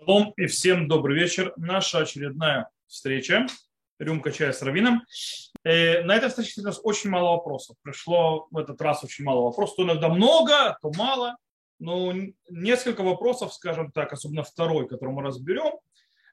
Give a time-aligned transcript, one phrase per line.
[0.00, 1.52] Шалом и всем добрый вечер.
[1.56, 3.46] Наша очередная встреча.
[3.98, 5.02] Рюмка чая с Равином.
[5.62, 7.76] Э, на этой встрече у нас очень мало вопросов.
[7.82, 9.76] Пришло в этот раз очень мало вопросов.
[9.76, 11.36] То иногда много, то мало.
[11.78, 12.14] Но
[12.48, 15.72] несколько вопросов, скажем так, особенно второй, который мы разберем,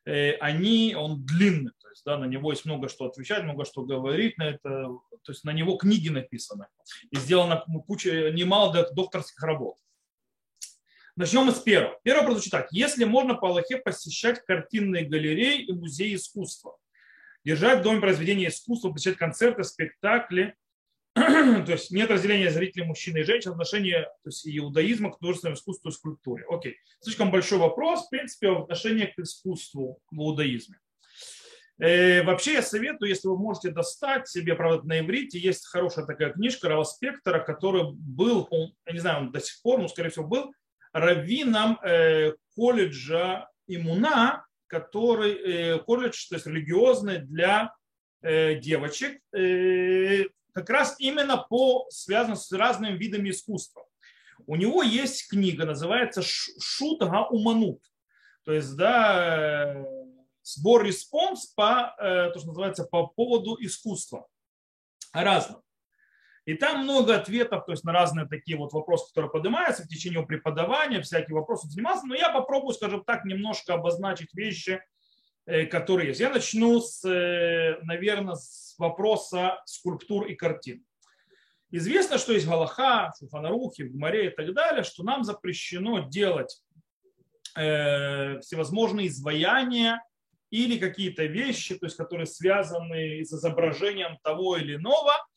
[0.05, 1.71] э, они, он длинный.
[1.81, 4.37] То есть да, на него есть много что отвечать, много что говорить.
[4.37, 6.67] На это, то есть на него книги написаны.
[7.11, 9.77] И сделано куча, немало докторских работ.
[11.17, 11.99] Начнем с первого.
[12.03, 12.67] Первое прозвучит так.
[12.71, 16.77] Если можно по Аллахе посещать картинные галереи и музеи искусства,
[17.43, 20.53] держать в доме произведения искусства, посещать концерты, спектакли,
[21.15, 25.89] то есть нет разделения зрителей мужчин и женщин, отношение то есть, иудаизма к художественному искусству
[25.89, 26.45] и скульптуре.
[26.51, 26.77] Окей.
[26.99, 30.77] Слишком большой вопрос, в принципе, в отношении к искусству в иудаизме.
[31.79, 36.31] Э, вообще я советую, если вы можете достать себе, правда, на иврите, есть хорошая такая
[36.31, 40.11] книжка Рава Спектора, который был, он, я не знаю, он до сих пор, но, скорее
[40.11, 40.53] всего, был
[40.99, 47.73] раввином э, колледжа Эмуна, который э, колледж, то есть религиозный для
[48.21, 49.21] э, девочек,
[50.53, 53.85] как раз именно по связано с разными видами искусства.
[54.47, 57.81] У него есть книга, называется שו"ת אומנות.
[58.43, 59.85] То есть, да,
[60.41, 64.25] сбор респонс по, то, что называется, по поводу искусства
[65.13, 65.61] разного.
[66.47, 70.25] И там много ответов то есть на разные такие вот вопросы, которые поднимаются в течение
[70.25, 72.07] преподавания, всякие вопросы заниматься.
[72.07, 74.81] Но я попробую, скажем так, немножко обозначить вещи,
[75.45, 76.21] э, которые есть.
[76.21, 80.85] Я начну, с, э, наверное, с вопроса скульптур и картин.
[81.69, 86.63] Известно, что есть Галаха, Шуфанарухи, в море и так далее, что нам запрещено делать
[87.57, 90.01] э, всевозможные изваяния
[90.49, 95.11] или какие-то вещи, то есть, которые связаны с изображением того или иного–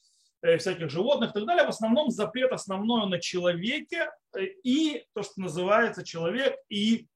[0.42, 1.66] всяких животных и так далее.
[1.66, 7.06] В основном запрет основной на человеке э, и то, что называется человек и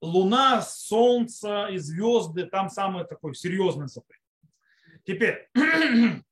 [0.00, 4.20] Луна, Солнце и звезды, там самый такой серьезный запрет.
[5.04, 5.48] Теперь,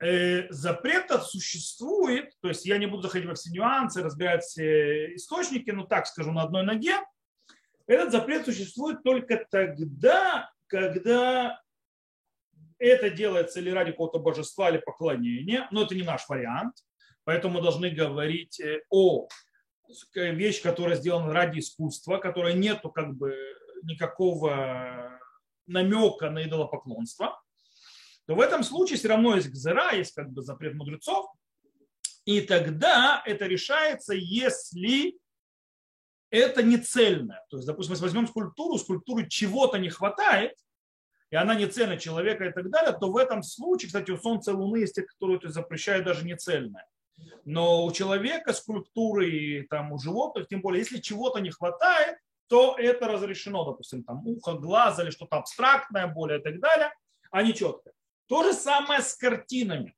[0.00, 5.70] э, запрет существует, то есть я не буду заходить во все нюансы, разбирать все источники,
[5.70, 6.96] но так скажу на одной ноге.
[7.86, 11.60] Этот запрет существует только тогда, когда
[12.80, 16.74] это делается или ради какого-то божества, или поклонения, но это не наш вариант.
[17.24, 19.28] Поэтому мы должны говорить э, о
[20.14, 23.36] вещи, которая сделана ради искусства, которой нету как бы
[23.82, 25.20] никакого
[25.66, 27.40] намека на идолопоклонство,
[28.26, 31.26] то в этом случае все равно есть гзера, есть как бы запрет мудрецов,
[32.24, 35.18] и тогда это решается, если
[36.30, 37.40] это не цельно.
[37.50, 40.54] То есть, допустим, если возьмем скульптуру, скульптуры чего-то не хватает–
[41.30, 44.50] и она не цельна человека и так далее, то в этом случае, кстати, у Солнца
[44.50, 46.86] и Луны есть те, которые запрещают даже не цельное.
[47.44, 52.16] Но у человека скульптуры и там, у животных, тем более, если чего-то не хватает,
[52.48, 56.92] то это разрешено, допустим, там ухо, глаз или что-то абстрактное более и так далее,
[57.30, 57.94] а не четкое.
[58.26, 59.94] То же самое с картинами.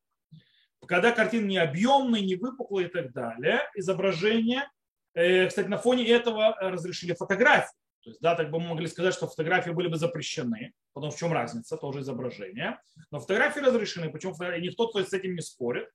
[0.85, 4.69] Когда картина не объемная, не выпуклая и так далее, изображение,
[5.13, 7.73] э, кстати, на фоне этого разрешили фотографии.
[8.03, 11.17] То есть, да, так бы мы могли сказать, что фотографии были бы запрещены, потому в
[11.17, 12.79] чем разница, тоже изображение.
[13.11, 15.87] Но фотографии разрешены, почему никто с этим не спорит.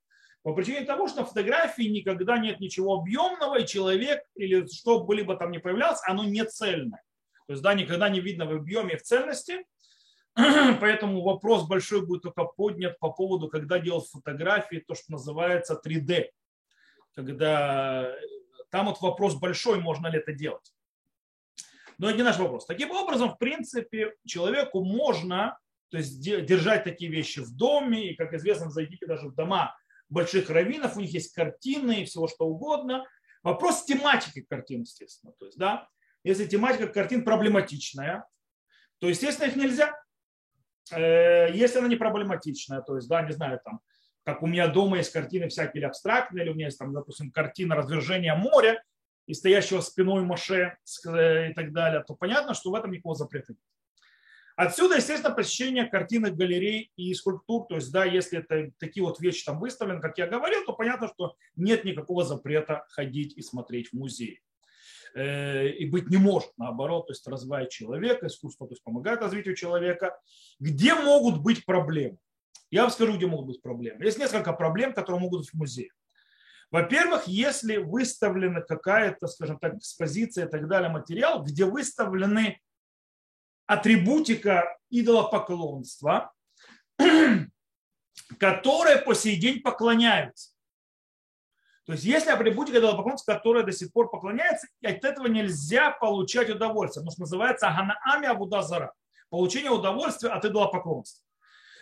[0.43, 5.15] По причине того, что на фотографии никогда нет ничего объемного, и человек, или что бы
[5.15, 7.03] либо там не появлялось, оно не цельное.
[7.47, 9.67] То есть, да, никогда не видно в объеме и в цельности.
[10.81, 16.27] Поэтому вопрос большой будет только поднят по поводу, когда делать фотографии, то, что называется 3D.
[17.15, 18.15] Когда
[18.71, 20.73] там вот вопрос большой, можно ли это делать.
[21.99, 22.67] Но это не наш вопрос.
[22.67, 25.59] Таким образом, в принципе, человеку можно
[25.91, 29.75] то есть, держать такие вещи в доме, и, как известно, зайдите даже в дома
[30.09, 33.07] больших раввинов, у них есть картины и всего что угодно.
[33.43, 35.33] Вопрос тематики картин, естественно.
[35.39, 35.89] То есть, да,
[36.25, 38.27] если тематика картин проблематичная,
[38.99, 39.99] то, естественно, их нельзя.
[40.93, 43.81] Э, если она не проблематичная, то есть, да, не знаю, там,
[44.25, 47.31] как у меня дома есть картины всякие или абстрактные, или у меня есть, там, допустим,
[47.31, 48.83] картина развержения моря,
[49.29, 53.53] и стоящего спиной Моше э, и так далее, то понятно, что в этом никакого запрета
[53.53, 53.63] нет.
[54.57, 57.67] Отсюда, естественно, посещение картинок, галерей и скульптур.
[57.69, 61.09] То есть, да, если это такие вот вещи там выставлены, как я говорил, то понятно,
[61.09, 64.41] что нет никакого запрета ходить и смотреть в музей.
[65.15, 69.55] Э, и быть не может, наоборот, то есть развивает человека, искусство то есть помогает развитию
[69.55, 70.19] человека.
[70.59, 72.17] Где могут быть проблемы?
[72.71, 74.03] Я вам скажу, где могут быть проблемы.
[74.03, 75.91] Есть несколько проблем, которые могут быть в музее.
[76.71, 82.61] Во-первых, если выставлена какая-то, скажем так, экспозиция и так далее, материал, где выставлены
[83.67, 86.33] атрибутика идолопоклонства,
[88.39, 90.53] которые по сей день поклоняются.
[91.87, 97.03] То есть если атрибутика идолопоклонства, которая до сих пор поклоняется, от этого нельзя получать удовольствие,
[97.03, 98.93] потому что называется аганаами абудазара.
[99.31, 101.25] Получение удовольствия от идолопоклонства.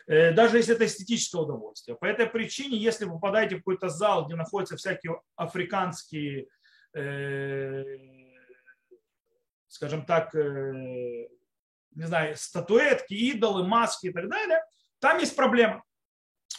[0.07, 1.97] Э, даже если это эстетическое удовольствие.
[1.97, 6.49] По этой причине, если вы попадаете в какой-то зал, где находятся всякие африканские,
[6.95, 7.85] э,
[9.67, 11.29] скажем так, э,
[11.95, 14.63] не знаю, статуэтки, идолы, маски и так далее,
[15.01, 15.83] там есть проблема.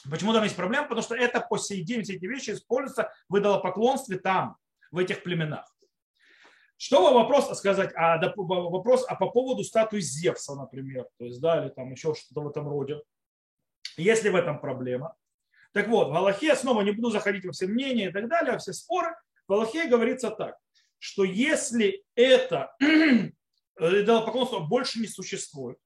[0.10, 0.88] Почему там есть проблема?
[0.88, 4.58] Потому что это по сей день все эти вещи используются в идолопоклонстве там,
[4.92, 5.74] в этих племенах.
[6.78, 7.92] Что вопрос сказать?
[7.96, 12.42] А, вопрос а по поводу статуи Зевса, например, то есть, да, или там еще что-то
[12.42, 13.02] в этом роде.
[13.98, 15.16] Если в этом проблема.
[15.74, 18.74] Так вот, в Галахе, снова не буду заходить во все мнения и так далее, все
[18.74, 19.16] споры,
[19.48, 20.56] в Галахе говорится так,
[21.00, 22.76] что если это
[23.80, 25.78] идолопоклонство больше не существует,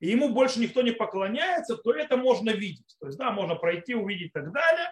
[0.00, 2.96] и ему больше никто не поклоняется, то это можно видеть.
[3.00, 4.90] То есть, да, можно пройти, увидеть и так далее.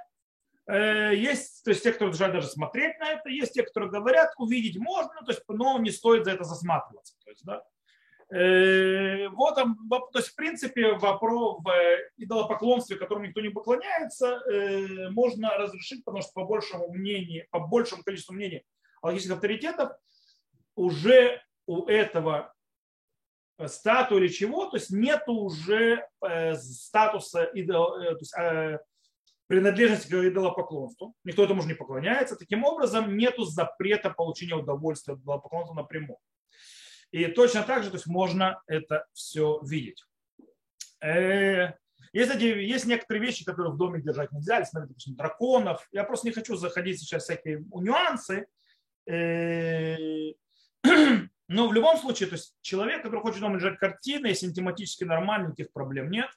[0.66, 4.76] Э, есть, то есть те, кто даже смотреть на это, есть те, которые говорят, увидеть
[4.76, 7.14] можно, то есть, но не стоит за это засматриваться.
[7.24, 7.62] То есть, да.
[8.30, 11.70] Э, вот он, то есть, в принципе, вопрос в
[12.18, 18.02] идолопоклонстве, которому никто не поклоняется, э, можно разрешить, потому что по большему мнению, по большему
[18.02, 18.64] количеству мнений
[19.02, 19.92] логических авторитетов
[20.74, 22.52] уже у этого
[23.66, 28.34] статуи или чего, то есть нет уже э, статуса идол, то есть,
[29.46, 31.14] принадлежности к идолопоклонству.
[31.24, 32.36] Никто этому уже не поклоняется.
[32.36, 36.18] Таким образом, нет запрета получения удовольствия от идолопоклонства напрямую.
[37.10, 40.04] И точно так же то есть можно это все видеть.
[41.00, 41.72] Э,
[42.12, 45.86] есть, есть некоторые вещи, которые в доме держать нельзя, если, допустим, драконов.
[45.92, 48.46] Я просто не хочу заходить сейчас в всякие нюансы.
[49.06, 49.96] Э,
[51.48, 55.46] но в любом случае, то есть человек, который хочет дома держать картины, если тематически нормально,
[55.46, 56.30] никаких проблем нет.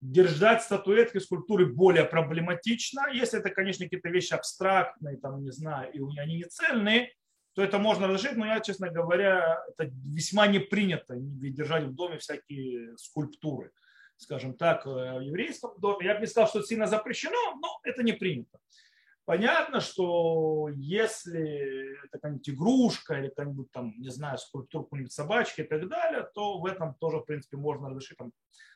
[0.00, 3.08] Держать статуэтки, скульптуры более проблематично.
[3.12, 7.12] Если это, конечно, какие-то вещи абстрактные, там, не знаю, и они не цельные,
[7.58, 12.18] то это можно разрешить, но я, честно говоря, это весьма не принято держать в доме
[12.18, 13.72] всякие скульптуры,
[14.16, 16.06] скажем так, э, в еврейском доме.
[16.06, 18.60] Я бы не сказал, что это сильно запрещено, но это не принято.
[19.24, 25.64] Понятно, что если это какая-нибудь игрушка или какая-нибудь там, не знаю, скульптура какой-нибудь собачки и
[25.64, 28.30] так далее, то в этом тоже, в принципе, можно разрешить там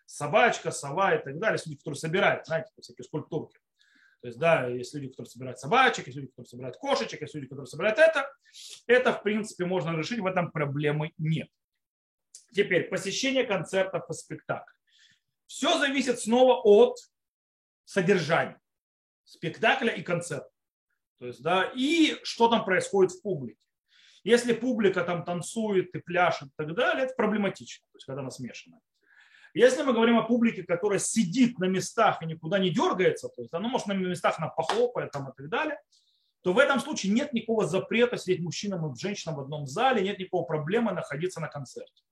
[0.06, 3.60] собачка, сова и так далее, люди, которые собирают, знаете, всякие скульптурки.
[4.22, 7.48] То есть, да, есть люди, которые собирают собачек, есть люди, которые собирают кошечек, есть люди,
[7.48, 8.32] которые собирают это.
[8.86, 11.48] Это, в принципе, можно решить, в этом проблемы нет.
[12.54, 14.76] Теперь, посещение концертов и спектаклей.
[15.46, 16.98] Все зависит снова от
[17.84, 18.60] содержания
[19.24, 20.50] спектакля и концерта.
[21.18, 23.58] То есть, да, и что там происходит в публике.
[24.24, 28.30] Если публика там танцует и пляшет и так далее, это проблематично, то есть когда она
[28.30, 28.80] смешанная.
[29.54, 33.52] Если мы говорим о публике, которая сидит на местах и никуда не дергается, то есть
[33.52, 35.78] она может на местах она похлопает там и так далее,
[36.42, 40.18] то в этом случае нет никакого запрета сидеть мужчинам и женщинам в одном зале, нет
[40.18, 42.02] никакого проблемы находиться на концерте.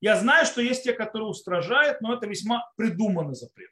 [0.00, 3.70] Я знаю, что есть те, которые устражают, но это весьма придуманный запрет.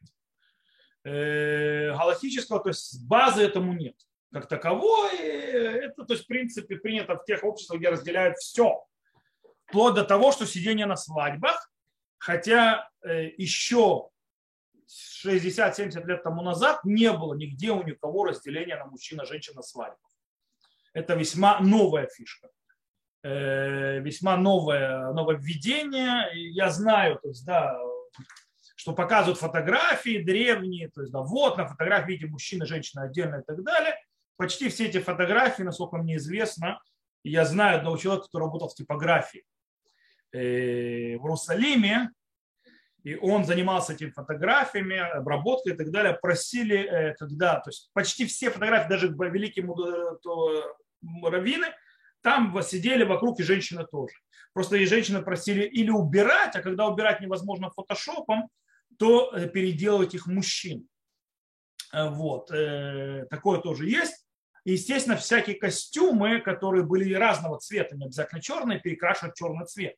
[1.04, 3.96] Э, галактического, то есть базы этому нет.
[4.32, 8.84] Как таковой, это, то есть, в принципе, принято в тех обществах, где разделяют все.
[9.66, 11.69] Вплоть до того, что сидение на свадьбах
[12.20, 14.10] Хотя э, еще
[15.24, 19.98] 60-70 лет тому назад не было нигде у никого разделения на мужчина, женщина, свадьбу.
[20.92, 22.50] Это весьма новая фишка.
[23.22, 26.28] Э, весьма новое нововведение.
[26.52, 27.74] Я знаю, то есть, да,
[28.76, 33.44] что показывают фотографии древние, то есть, да, вот на фотографии видите мужчина, женщина отдельно и
[33.44, 33.96] так далее.
[34.36, 36.82] Почти все эти фотографии, насколько мне известно,
[37.24, 39.44] я знаю одного человека, который работал в типографии,
[40.32, 42.10] в Иерусалиме,
[43.02, 48.26] и он занимался этими фотографиями, обработкой и так далее, просили, э, когда, то есть почти
[48.26, 49.66] все фотографии, даже великие
[51.22, 51.66] раввины,
[52.22, 54.14] там сидели вокруг и женщины тоже.
[54.52, 58.50] Просто и женщины просили или убирать, а когда убирать невозможно фотошопом,
[58.98, 60.86] то э, переделывать их мужчин.
[61.92, 62.52] Вот.
[63.30, 64.24] Такое тоже есть.
[64.64, 69.96] И, естественно, всякие костюмы, которые были разного цвета, не обязательно черные, перекрашивать черный цвет.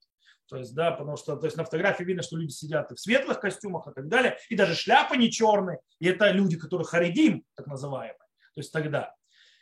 [0.53, 3.41] То есть, да, потому что то есть на фотографии видно, что люди сидят в светлых
[3.41, 7.69] костюмах и так далее, и даже шляпы не черные, и это люди, которые харидим, так
[7.69, 9.15] называемые, то есть тогда.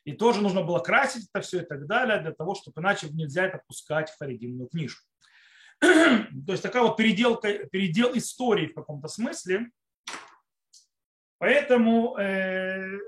[0.03, 3.45] И тоже нужно было красить это все и так далее, для того, чтобы иначе нельзя
[3.45, 5.07] это пускать в харидимную книжку.
[5.81, 9.71] То есть такая вот переделка, передел истории в каком-то смысле.
[11.39, 12.99] Поэтому э,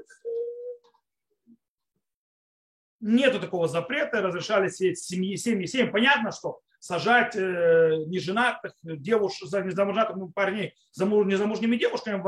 [3.00, 5.90] нету такого запрета, разрешали сеять семьи, семьи, семьи.
[5.90, 12.20] Понятно, что сажать э, неженатых девушек, незамужнатых парней, замуж, незамужними девушками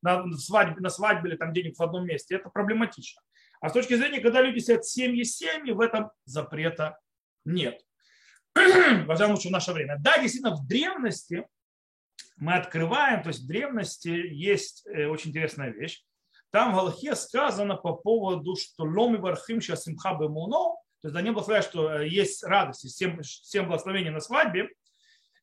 [0.00, 2.36] на свадьбе, на свадьбе или там где-нибудь в одном месте.
[2.36, 3.20] Это проблематично.
[3.60, 6.98] А с точки зрения, когда люди сидят семьи семьи, в этом запрета
[7.44, 7.82] нет.
[8.54, 9.98] Во всяком случае, в наше время.
[10.00, 11.46] Да, действительно, в древности
[12.38, 16.02] мы открываем, то есть в древности есть э, очень интересная вещь.
[16.50, 21.32] Там в Галахе сказано по поводу, что ломи вархим симха бемуно, то есть да не
[21.32, 24.68] благословляют, что э, есть радость, всем, всем благословения на свадьбе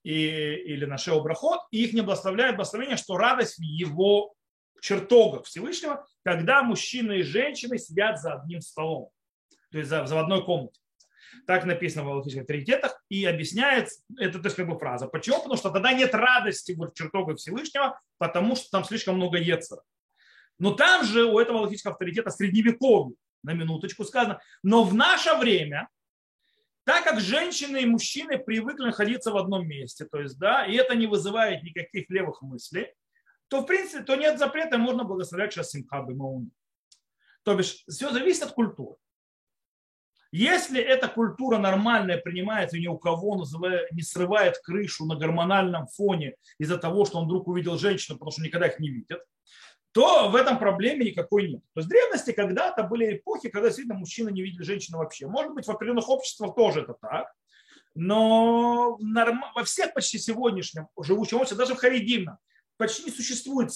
[0.03, 4.33] и, или на шеобрахот, и их не благословляют благословение, что радость в его
[4.81, 9.09] чертогах Всевышнего, когда мужчина и женщина сидят за одним столом,
[9.71, 10.79] то есть за, за одной комнате.
[11.45, 15.07] Так написано в галактических авторитетах и объясняет, это то есть как бы фраза.
[15.07, 15.37] Почему?
[15.39, 19.83] Потому что тогда нет радости в чертогах Всевышнего, потому что там слишком много ецера.
[20.57, 24.39] Но там же у этого галактического авторитета средневековье, на минуточку сказано.
[24.63, 25.89] Но в наше время,
[26.83, 30.95] так как женщины и мужчины привыкли находиться в одном месте, то есть, да, и это
[30.95, 32.93] не вызывает никаких левых мыслей,
[33.47, 36.51] то в принципе, то нет запрета, можно благословлять сейчас Симхабы Маун.
[37.43, 38.95] То бишь, все зависит от культуры.
[40.31, 43.43] Если эта культура нормальная принимается, и ни у кого
[43.91, 48.43] не срывает крышу на гормональном фоне из-за того, что он вдруг увидел женщину, потому что
[48.43, 49.23] никогда их не видят,
[49.91, 51.61] то в этом проблеме никакой нет.
[51.73, 55.27] То есть в древности когда-то были эпохи, когда действительно мужчины не видели женщину вообще.
[55.27, 57.33] Может быть, в определенных обществах тоже это так,
[57.95, 58.97] но
[59.55, 62.37] во всех почти сегодняшнем живущем обществе, даже в Харидимном,
[62.77, 63.71] почти не существует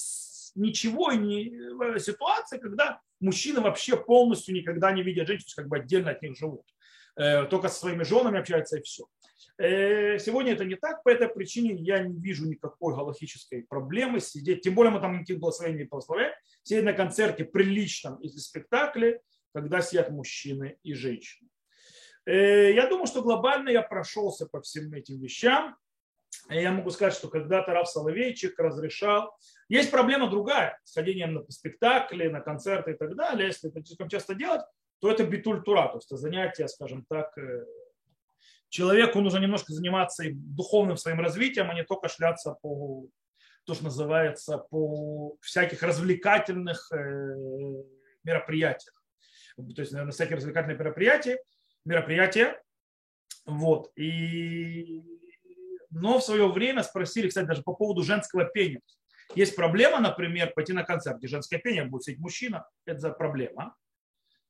[0.54, 5.78] ничего и не э, ситуации, когда мужчины вообще полностью никогда не видят женщин, как бы
[5.78, 6.64] отдельно от них живут.
[7.16, 9.04] Э, только со своими женами общаются и все.
[9.56, 14.62] Э, сегодня это не так, по этой причине я не вижу никакой галактической проблемы сидеть,
[14.62, 19.20] тем более мы там никаких благословений не благословляем, сидеть на концерте приличном или спектакле,
[19.52, 21.48] когда сидят мужчины и женщины.
[22.26, 25.76] Я думаю, что глобально я прошелся по всем этим вещам.
[26.48, 29.36] Я могу сказать, что когда-то Раф Соловейчик разрешал.
[29.68, 33.48] Есть проблема другая с ходением на спектакли, на концерты и так далее.
[33.48, 34.62] Если это слишком часто делать,
[35.00, 37.66] то это битуль-тура, то есть это занятие, скажем так, э,
[38.74, 43.06] человеку нужно немножко заниматься и духовным своим развитием, а не только шляться по
[43.66, 46.96] то, что называется, по всяких развлекательных э,
[48.24, 49.00] мероприятиях.
[49.56, 51.38] То есть на всякие развлекательные мероприятия,
[51.84, 52.60] мероприятия.
[53.46, 53.92] Вот.
[53.96, 55.02] И
[55.90, 58.80] но в свое время спросили, кстати, даже по поводу женского пения.
[59.36, 63.76] Есть проблема, например, пойти на концерт, где женское пение будет сидеть мужчина, это за проблема.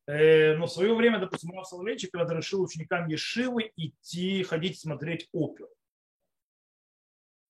[0.07, 5.71] Э, но в свое время, допустим, Рав Соловейчик, решил ученикам Ешивы идти, ходить смотреть оперу.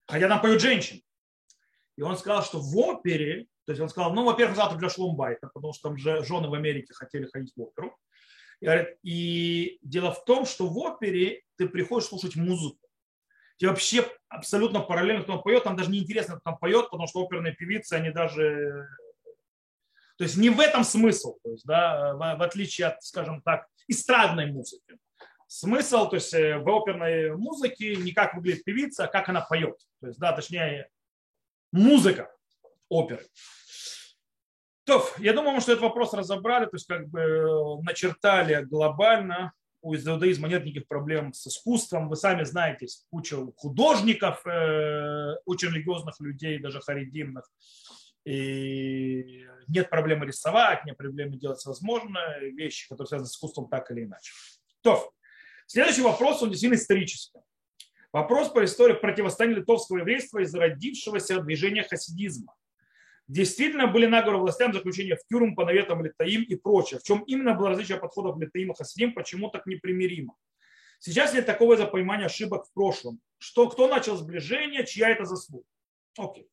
[0.07, 1.03] Хотя там поют женщины.
[1.97, 5.51] И он сказал, что в опере, то есть он сказал, ну, во-первых, завтра для шлумбайта,
[5.55, 7.97] потому что там же жены в Америке хотели ходить в оперу.
[9.03, 12.85] И дело в том, что в опере ты приходишь слушать музыку
[13.57, 17.25] тебе вообще абсолютно параллельно, кто поет, там даже не интересно, кто там поет, потому что
[17.25, 18.89] оперные певицы, они даже...
[20.17, 23.67] То есть не в этом смысл, то есть, да, в, в отличие от, скажем так,
[23.89, 24.99] эстрадной музыки.
[25.47, 29.77] Смысл, то есть э, в оперной музыке не как выглядит певица, а как она поет.
[30.01, 30.89] То есть, да, точнее,
[31.73, 32.31] музыка
[32.89, 33.25] оперы.
[34.85, 39.53] То, я думаю, что этот вопрос разобрали, то есть как бы начертали глобально
[39.85, 42.09] у иудаизма нет никаких проблем с искусством.
[42.09, 47.51] Вы сами знаете, куча художников, э, очень религиозных людей, даже харидимных.
[48.25, 54.05] И нет проблемы рисовать, нет проблемы делать возможные вещи, которые связаны с искусством так или
[54.05, 54.33] иначе.
[54.83, 55.13] То,
[55.67, 57.41] следующий вопрос, он действительно исторический.
[58.13, 62.55] Вопрос по истории противостояния литовского еврейства из родившегося движения хасидизма
[63.29, 67.01] действительно были наговоры властям заключения в тюрьму по наветам Литаим и прочее.
[67.01, 70.37] В чем именно было различие подходов Литаим и Хасидим, почему так непримиримо.
[70.99, 73.21] Сейчас нет такого за понимания ошибок в прошлом.
[73.39, 75.67] Что, кто начал сближение, чья это заслуга?
[76.17, 76.49] Окей.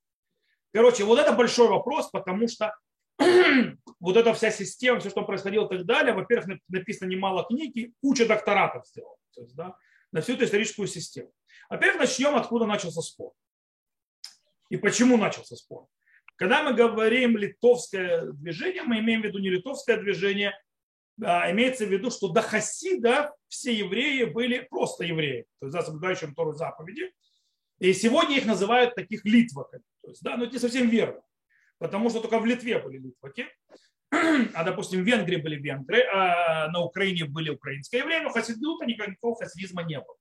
[0.73, 2.75] Короче, вот это большой вопрос, потому что
[3.99, 7.93] вот эта вся система, все, что происходило и так далее, во-первых, написано немало книг и
[8.01, 9.75] куча докторатов то есть, да,
[10.11, 11.31] на всю эту историческую систему.
[11.69, 13.31] Во-первых, начнем, откуда начался спор.
[14.69, 15.87] И почему начался спор.
[16.35, 20.57] Когда мы говорим литовское движение, мы имеем в виду не литовское движение,
[21.23, 25.83] а имеется в виду, что до Хасида все евреи были просто евреи, то есть да,
[25.83, 27.11] соблюдающие Тору заповеди.
[27.81, 29.81] И сегодня их называют таких литваками.
[30.03, 31.19] То есть, да, но это не совсем верно,
[31.79, 33.47] потому что только в Литве были литваки,
[34.11, 39.35] а, допустим, в Венгрии были венгры, а на Украине были украинские евреи, но хасидута никакого
[39.35, 40.15] хасидизма не было.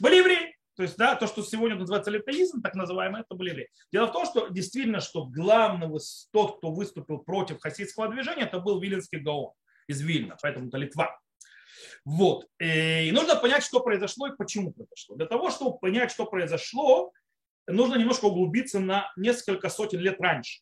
[0.00, 3.68] Были евреи, то есть, да, то, что сегодня называется летаизм, так называемый, это были евреи.
[3.92, 5.88] Дело в том, что действительно, что главный
[6.32, 9.52] тот, кто выступил против хасидского движения, это был Виленский Гаон
[9.86, 11.20] из Вильна, поэтому это Литва.
[12.04, 12.46] Вот.
[12.58, 15.16] И нужно понять, что произошло и почему произошло.
[15.16, 17.12] Для того, чтобы понять, что произошло,
[17.66, 20.60] нужно немножко углубиться на несколько сотен лет раньше.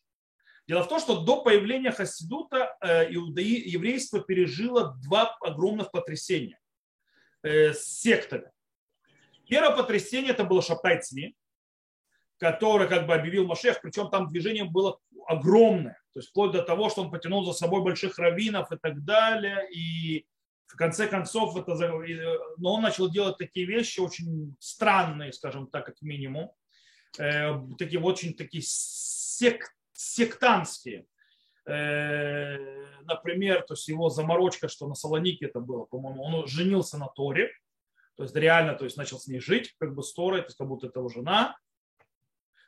[0.67, 6.59] Дело в том, что до появления Хасидута э, иудаи, еврейство пережило два огромных потрясения
[7.41, 8.51] э, сектами.
[9.47, 11.35] Первое потрясение это было Шаптай Цми,
[12.37, 16.89] который как бы объявил Машех, причем там движение было огромное, то есть вплоть до того,
[16.89, 20.25] что он потянул за собой больших раввинов и так далее, и
[20.69, 21.73] в конце концов, это,
[22.57, 26.51] но он начал делать такие вещи очень странные, скажем так, как минимум,
[27.17, 31.05] э, такие очень такие сект, сектантские.
[31.65, 37.07] Э, например, то есть его заморочка, что на Салонике это было, по-моему, он женился на
[37.07, 37.51] Торе,
[38.15, 40.57] то есть реально, то есть начал с ней жить, как бы с Торой, то есть
[40.57, 41.57] как будто это его жена,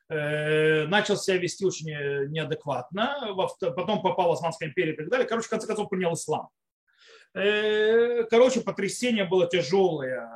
[0.10, 1.86] э, начал себя вести очень
[2.32, 5.28] неадекватно, потом попал в Османская империя и так далее.
[5.28, 6.50] Короче, в конце концов, принял ислам.
[7.34, 10.30] Э, короче, потрясение было тяжелое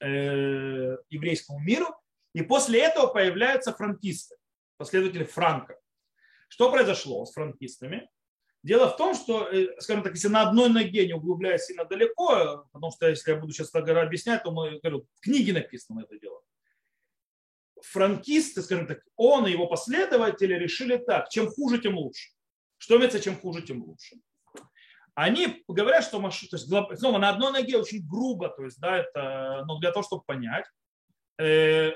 [0.00, 1.86] еврейскому миру.
[2.34, 4.36] И после этого появляются франкисты,
[4.76, 5.76] последователи Франка.
[6.48, 8.08] Что произошло с франкистами?
[8.62, 12.66] Дело в том, что, э, скажем так, если на одной ноге, не углубляясь сильно далеко,
[12.72, 16.18] потому что если я буду сейчас так объяснять, то мы, говорю, в книге написано это
[16.18, 16.42] дело.
[17.80, 22.30] Франкисты, скажем так, он и его последователи решили так, чем хуже, тем лучше.
[22.78, 24.16] Что имеется, чем хуже, тем лучше.
[25.20, 28.98] Они говорят, что машина, то есть снова на одной ноге очень грубо, то есть, да,
[28.98, 30.64] это, но для того, чтобы понять,
[31.40, 31.90] э,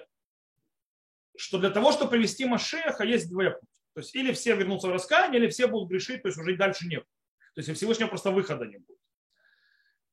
[1.37, 3.73] что для того, чтобы привести Машеха, есть двое пути.
[3.95, 6.89] То есть или все вернутся в раскаяние, или все будут грешить, то есть уже дальше
[6.89, 7.05] нет.
[7.55, 8.99] То есть у Всевышнего просто выхода не будет.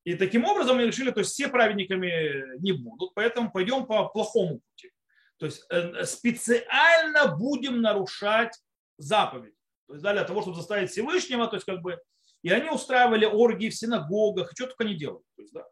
[0.04, 4.60] И таким образом мы решили, то есть все праведниками не будут, поэтому пойдем по плохому
[4.60, 4.92] пути.
[5.38, 8.54] То есть э, специально будем нарушать
[9.00, 9.56] заповедь.
[9.88, 12.00] То есть для того, чтобы заставить Всевышнего, то есть как бы,
[12.42, 15.24] и они устраивали оргии в синагогах, что только не делали.
[15.36, 15.66] То есть, да,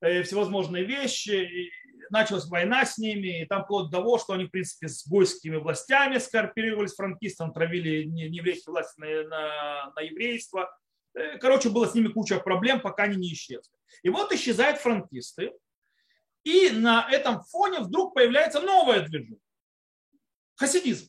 [0.00, 1.70] э, всевозможные вещи
[2.10, 5.56] началась война с ними, и там вплоть до того, что они, в принципе, с гойскими
[5.56, 10.70] властями скооперировались, франкистам, травили нееврейские власти на, на, на еврейство.
[11.14, 13.72] Э, короче, было с ними куча проблем, пока они не исчезли.
[14.02, 15.52] И вот исчезают франкисты,
[16.42, 19.38] и на этом фоне вдруг появляется новое движение.
[20.56, 21.08] Хасидизм.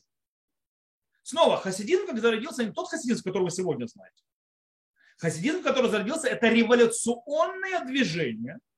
[1.22, 4.22] Снова, хасидизм, как зародился, не тот хасидизм, который вы сегодня знаете.
[5.22, 8.58] Хасидизм, который зародился, это революционное движение–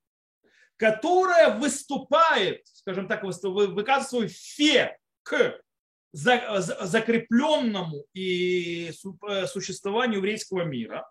[0.77, 5.59] которая выступает, скажем так, выказывает свой фе к
[6.13, 8.91] закрепленному и
[9.27, 11.09] э, существованию еврейского мира,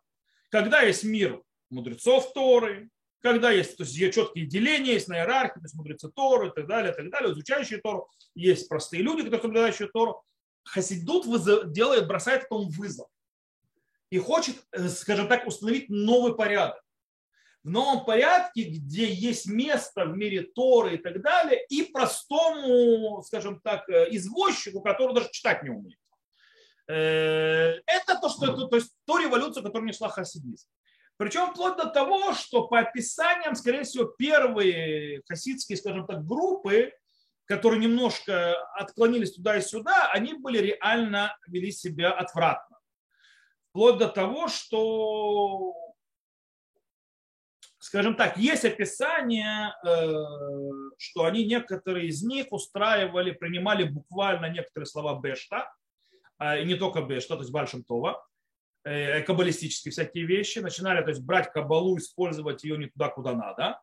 [0.50, 2.88] когда есть мир мудрецов Торы,
[3.20, 6.66] когда есть, то есть четкие деления, есть на иерархии, то есть мудрецы Торы и так
[6.66, 10.22] далее, и так далее, изучающие Тору, есть простые люди, которые соблюдающие Тору.
[10.64, 11.26] Хасидут
[11.72, 13.08] делает, бросает этому вызов
[14.14, 16.80] и хочет, э, скажем так, установить новый порядок
[17.64, 23.60] в новом порядке, где есть место в мире Торы и так далее, и простому, скажем
[23.60, 25.98] так, э, извозчику, который даже читать не умеет.
[26.86, 30.68] Э, это то, что это, то есть то революция, которая несла хасидизм.
[31.16, 36.92] Причем вплоть до того, что по описаниям, скорее всего, первые хасидские, скажем так, группы,
[37.46, 42.73] которые немножко отклонились туда и сюда, они были реально вели себя отвратно.
[43.74, 45.74] Вплоть до того, что
[47.80, 50.14] скажем так, есть описание, э,
[50.96, 55.74] что они, некоторые из них устраивали, принимали буквально некоторые слова Бешта,
[56.38, 58.24] а, и не только Бешта, то есть Большим Това,
[58.84, 63.80] э, каббалистические всякие вещи, начинали то есть, брать кабалу, использовать ее не туда, куда надо,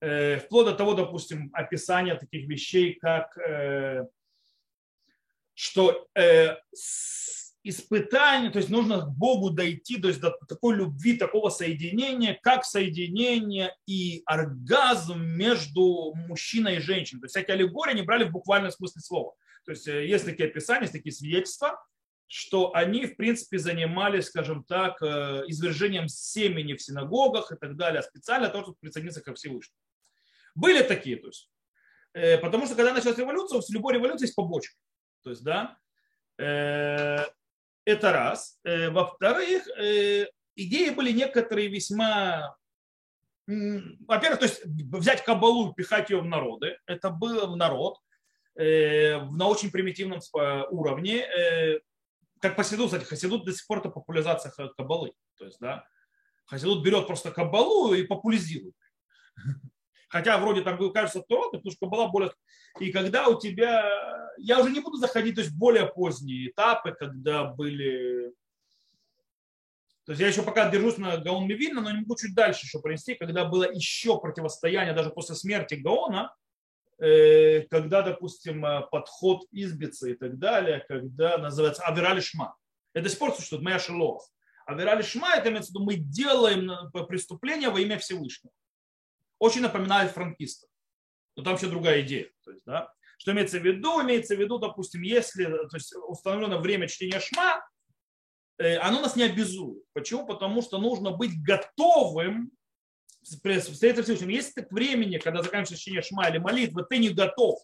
[0.00, 3.36] э, вплоть до того, допустим, описания таких вещей, как
[5.54, 6.06] что
[7.64, 12.64] испытание, то есть нужно к Богу дойти, то есть до такой любви, такого соединения, как
[12.64, 17.20] соединение и оргазм между мужчиной и женщиной.
[17.20, 19.34] То есть всякие аллегории они брали в буквальном смысле слова.
[19.64, 21.80] То есть э, есть такие описания, есть такие свидетельства,
[22.26, 28.02] что они, в принципе, занимались, скажем так, э, извержением семени в синагогах и так далее,
[28.02, 29.78] специально для того, чтобы присоединиться ко Всевышнему.
[30.56, 31.48] Были такие, то есть.
[32.14, 34.74] Э, потому что когда началась революция, в любой революции есть побочка.
[35.22, 35.78] То есть, да,
[37.84, 38.58] это раз.
[38.64, 42.56] Э, во-вторых, э, идеи были некоторые весьма...
[43.46, 46.78] Во-первых, то есть взять кабалу и пихать ее в народы.
[46.86, 47.98] Это было в народ
[48.56, 50.20] э, на очень примитивном
[50.70, 51.26] уровне.
[52.40, 55.12] Как Хасидут, кстати, Хасидут до сих пор это популяризация кабалы.
[55.38, 55.84] То есть, да,
[56.46, 58.74] Хасидут берет просто кабалу и популяризирует.
[60.12, 62.32] Хотя вроде там кажется то, потому что была более...
[62.80, 63.82] И когда у тебя...
[64.36, 68.30] Я уже не буду заходить, то есть более поздние этапы, когда были
[70.04, 72.80] То есть я еще пока держусь на Гаон Мивильна, но не могу чуть дальше еще
[72.80, 76.34] принести, когда было еще противостояние даже после смерти Гаона,
[76.98, 82.54] э, когда, допустим, э, подход избицы и так далее, когда называется Авирали Шма.
[82.92, 84.22] Это до сих пор существует, моя шелов.
[84.66, 88.52] Авирали Шма, это имеется в виду, мы делаем преступление во имя Всевышнего.
[89.42, 90.70] Очень напоминает франкистов.
[91.36, 92.30] Но там вообще другая идея.
[92.44, 94.02] То есть, да, что имеется в виду?
[94.02, 97.62] Имеется в виду, допустим, если то есть, установлено время чтения Шма,
[98.62, 99.82] Э, оно нас не обязует.
[99.92, 100.26] Почему?
[100.26, 102.52] Потому что нужно быть готовым
[103.22, 104.28] встретиться Всевышним.
[104.28, 107.58] Если ты к времени, когда заканчивается чтение шма или молитвы, ты не готов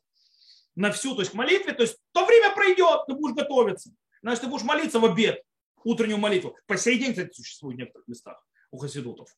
[0.74, 3.90] на всю, то есть к молитве, то есть то время пройдет, ты будешь готовиться.
[4.22, 5.42] Значит, ты будешь молиться в обед,
[5.84, 6.56] утреннюю молитву.
[6.66, 9.28] По сей день, кстати, существует в некоторых местах у хасидутов.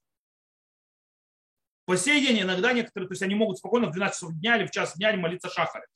[1.91, 4.65] По сей день иногда некоторые, то есть они могут спокойно в 12 часов дня или
[4.65, 5.89] в час дня молиться шахарит.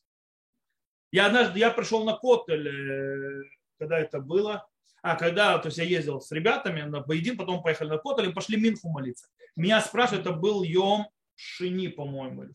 [1.12, 3.42] Я однажды, я пришел на Котель, э,
[3.78, 4.66] когда это было,
[5.02, 8.60] а когда, то есть я ездил с ребятами на поедин, потом поехали на Котель, пошли
[8.60, 9.28] Минху молиться.
[9.54, 12.46] Меня спрашивают, это был Йом Шини, по-моему.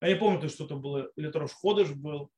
[0.00, 2.30] Я не помню, то есть что-то было, или Трош Ходыш был.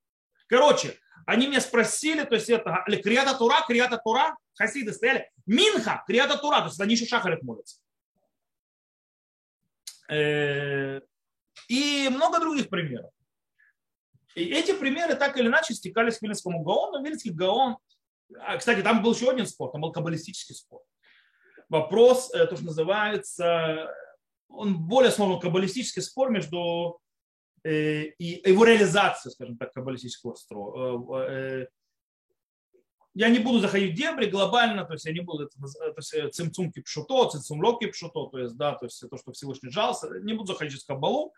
[0.48, 6.36] Короче, они меня спросили, то есть это Крията Тура, Крията Тура, хасиды стояли, Минха, Крията
[6.36, 7.76] Тура, то есть они еще шахарят молятся.
[10.10, 11.00] Э,
[11.68, 13.10] и много других примеров.
[14.34, 17.02] И эти примеры так или иначе стекались к Вильнинскому Гаону.
[17.02, 17.76] Вильнинский Гаон
[18.38, 20.82] а, кстати, там был еще один спор, там был каббалистический спор.
[21.68, 23.92] Вопрос, э, то, что называется,
[24.48, 27.00] он более сложный каббалистический спор между
[27.64, 31.68] э, и его реализацией, скажем так, каббалистического строя.
[33.14, 35.96] Э, я не буду заходить в дебри глобально, то есть я не буду, это, то
[35.96, 40.34] есть цимцумки пшуто, цимцумлоки пшуто, то есть, да, то есть то, что Всевышний жался, не
[40.34, 41.32] буду заходить в каббалу,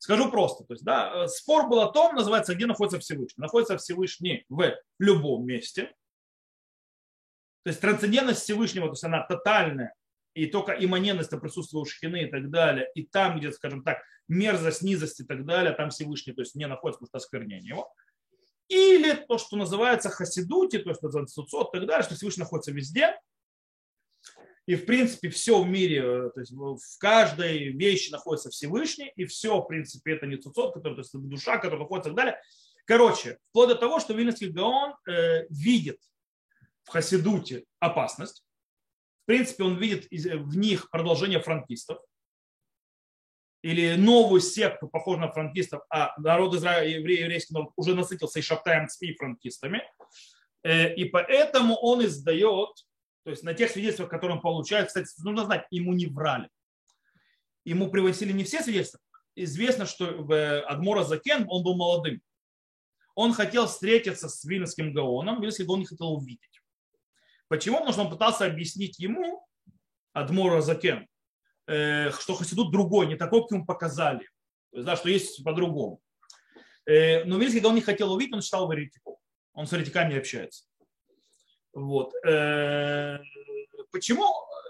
[0.00, 3.42] Скажу просто, то есть, да, спор был о том, называется, где находится Всевышний.
[3.42, 5.92] Находится Всевышний в любом месте,
[7.64, 9.92] то есть трансцендентность Всевышнего, то есть она тотальная,
[10.34, 14.82] и только имманентность присутствия у шхины и так далее, и там, где, скажем так, мерзость,
[14.82, 17.92] низость и так далее, там Всевышний, то есть не находится, потому что осквернение его.
[18.68, 21.00] Или то, что называется хасидути, то есть
[21.32, 23.18] суцот и так далее, что Всевышний находится везде,
[24.66, 29.24] и в принципе все в мире, э, то есть в каждой вещи находится Всевышний, и
[29.24, 32.40] все, в принципе, это не цуцот, который, то есть душа, которая находится и так далее.
[32.84, 35.98] Короче, вплоть до того, что Вильнинский Гаон э, видит
[36.84, 38.44] в Хасидуте опасность.
[39.22, 41.98] В принципе, он видит в них продолжение франкистов
[43.62, 48.42] или новую секту, похожую на франкистов, а народ Израиля, еврей, еврейский народ уже насытился и
[48.42, 49.82] шаптаем и франкистами.
[50.62, 52.70] Э, и поэтому он издает,
[53.24, 56.48] то есть на тех свидетельствах, которые он получает, кстати, нужно знать, ему не врали.
[57.64, 59.00] Ему привозили не все свидетельства.
[59.34, 60.06] Известно, что
[60.66, 62.20] Адмора Закен, он был молодым.
[63.14, 66.60] Он хотел встретиться с Вильнским Гаоном, Вильнский Гаон не хотел увидеть.
[67.48, 67.76] Почему?
[67.76, 69.44] Потому что он пытался объяснить ему,
[70.12, 71.06] Адмора Закен, э,
[71.68, 74.26] что Хасидут другой, не такой, как ему показали.
[74.70, 76.00] То есть, да, что есть по-другому.
[76.86, 79.18] Э, но Вильский, когда он не хотел увидеть, он читал еретиков.
[79.52, 80.64] Он с еретиками общается.
[81.74, 82.14] Вот.
[82.24, 83.18] Э,
[83.90, 84.24] почему?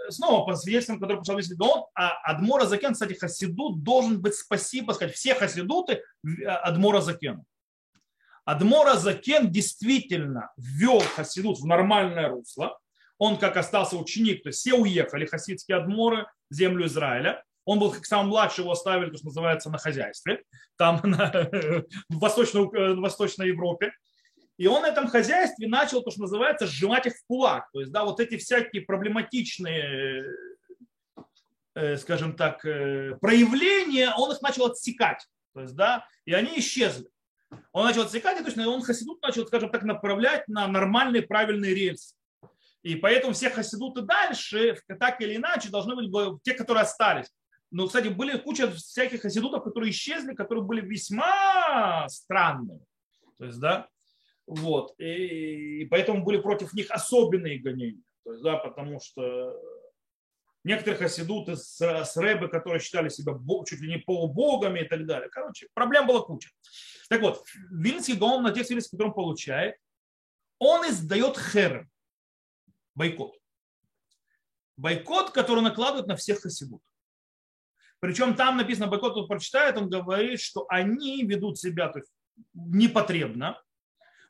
[0.08, 4.92] Снова по свидетельствам, которые пошел Вильский Гаон, а Адмора Закен, кстати, Хасидут должен быть спасибо,
[4.92, 6.02] сказать, все Хасидуты
[6.46, 7.44] Адмора Закену.
[8.44, 12.78] Адмора Закен действительно ввел хасидут в нормальное русло.
[13.18, 17.44] Он как остался ученик, то есть все уехали, хасидские адморы, землю Израиля.
[17.64, 20.42] Он был как самый младший, его оставили, то, что называется, на хозяйстве,
[20.76, 21.48] там на,
[22.08, 23.92] в, Восточной, э, в Восточной Европе.
[24.56, 27.68] И он на этом хозяйстве начал, то, что называется, сжимать их в кулак.
[27.72, 30.24] То есть, да, вот эти всякие проблематичные,
[31.74, 35.26] э, скажем так, э, проявления, он их начал отсекать.
[35.54, 37.08] То есть, да, и они исчезли
[37.72, 42.14] он начал отсекать, точно, он хасидут начал, скажем так, направлять на нормальные правильные рельсы.
[42.82, 47.26] И поэтому все хасидуты дальше, так или иначе, должны быть те, которые остались.
[47.70, 52.80] Но, кстати, были куча всяких хасидутов, которые исчезли, которые были весьма странные.
[53.36, 53.88] То есть, да,
[54.46, 54.94] вот.
[54.98, 58.02] И, и поэтому были против них особенные гонения.
[58.24, 59.54] То есть, да, потому что
[60.64, 63.34] некоторые хасидуты с, с рэбы, которые считали себя
[63.66, 65.28] чуть ли не полубогами и так далее.
[65.28, 66.50] Короче, проблем было куча.
[67.08, 69.76] Так вот, Вильнский Гаон на тех свидетельствах, которые он получает,
[70.58, 71.88] он издает херем,
[72.98, 73.34] бойкот.
[74.76, 76.82] Бойкот, который накладывают на всех хасидут.
[78.00, 82.12] Причем там написано, бойкот он прочитает, он говорит, что они ведут себя то есть,
[82.54, 83.60] непотребно.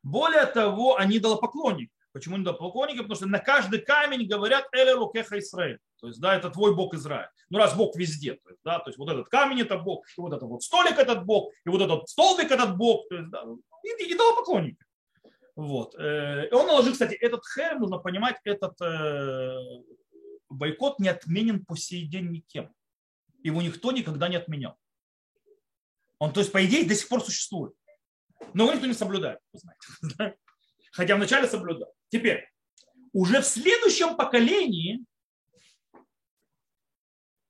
[0.02, 1.92] Более того, они идолопоклонники.
[2.12, 2.98] Почему идолопоклонники?
[2.98, 5.78] Потому что на каждый камень говорят «Эле рукеха Исраэль».
[6.00, 7.28] То есть, да, это твой Бог Израиль.
[7.50, 10.20] Ну, раз Бог везде, то есть, да, то есть вот этот камень это Бог, и
[10.20, 13.42] вот этот вот столик этот Бог, и вот этот столбик этот Бог, то есть, да,
[13.83, 14.78] и, и поклонники.
[15.59, 15.97] Вот.
[15.97, 19.83] Э, и он наложил, кстати, этот хер, нужно понимать, этот, э,
[20.49, 22.73] бойкот не отменен по сей день никем.
[23.42, 24.77] Его никто никогда не отменял.
[26.21, 27.75] Он, то есть, по идее, до сих пор существует.
[28.55, 30.38] Но его никто не соблюдает, вы знаете.
[30.92, 31.92] Хотя вначале соблюдал.
[32.09, 32.49] Теперь,
[33.12, 35.05] уже в следующем поколении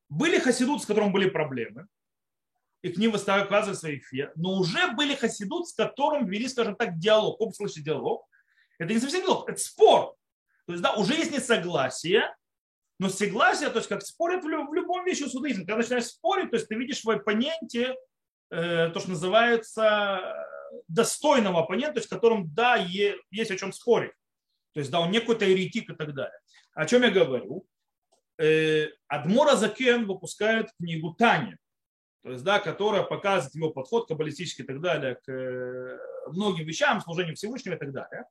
[0.09, 1.87] были хасидут, с которым были проблемы,
[2.81, 6.97] и к ним высказывали свои фе, но уже были хасидут, с которым вели, скажем так,
[6.97, 7.39] диалог.
[7.39, 8.25] Как слышите диалог?
[8.77, 10.15] Это не совсем диалог, это спор.
[10.65, 12.33] То есть, да, уже есть несогласие,
[12.99, 15.61] но согласие, то есть, как спорят в любом вещи судоизм.
[15.61, 17.95] Когда начинаешь спорить, то есть, ты видишь в оппоненте
[18.51, 20.45] э, то, что называется
[20.87, 24.11] достойного оппонента, то есть, которым, да, есть о чем спорить.
[24.73, 26.37] То есть, да, он не какой-то еретик и так далее.
[26.73, 27.65] О чем я говорю?
[28.37, 31.57] Э, Адмора Закен выпускает книгу Таня,
[32.23, 35.97] то есть, да, которая показывает его подход каббалистический и так далее к э,
[36.31, 38.25] многим вещам, служению Всевышнего и так далее.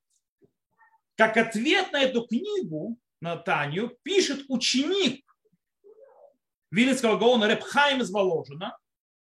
[1.17, 5.25] Как ответ на эту книгу, на Таню, пишет ученик
[6.71, 8.77] Вилинского Гаона Репхайм из Воложина,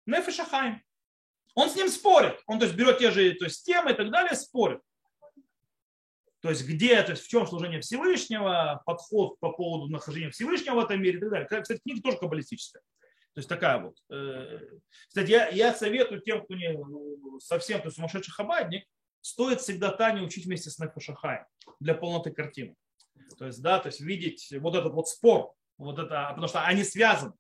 [0.08, 0.82] Нефешахайм.
[1.54, 2.42] Он с ним спорит.
[2.48, 4.82] Он то есть, берет те же то есть, темы и так далее, спорит.
[6.42, 10.80] То есть где, то есть в чем служение Всевышнего, подход по поводу нахождения Всевышнего в
[10.80, 11.48] этом мире и так далее.
[11.48, 12.84] Кстати, книга тоже каббалистическая.
[13.36, 13.98] То есть такая вот.
[14.10, 14.62] Э,
[15.10, 16.74] кстати, я, я советую тем, кто не
[17.42, 18.88] совсем то есть сумасшедший хабадник,
[19.20, 21.46] стоит всегда Таню учить вместе с Нефашахаем
[21.82, 22.76] для полноты картины.
[23.38, 26.86] То есть, да, то есть видеть вот этот вот спор, вот это, потому что они
[26.86, 27.34] связаны.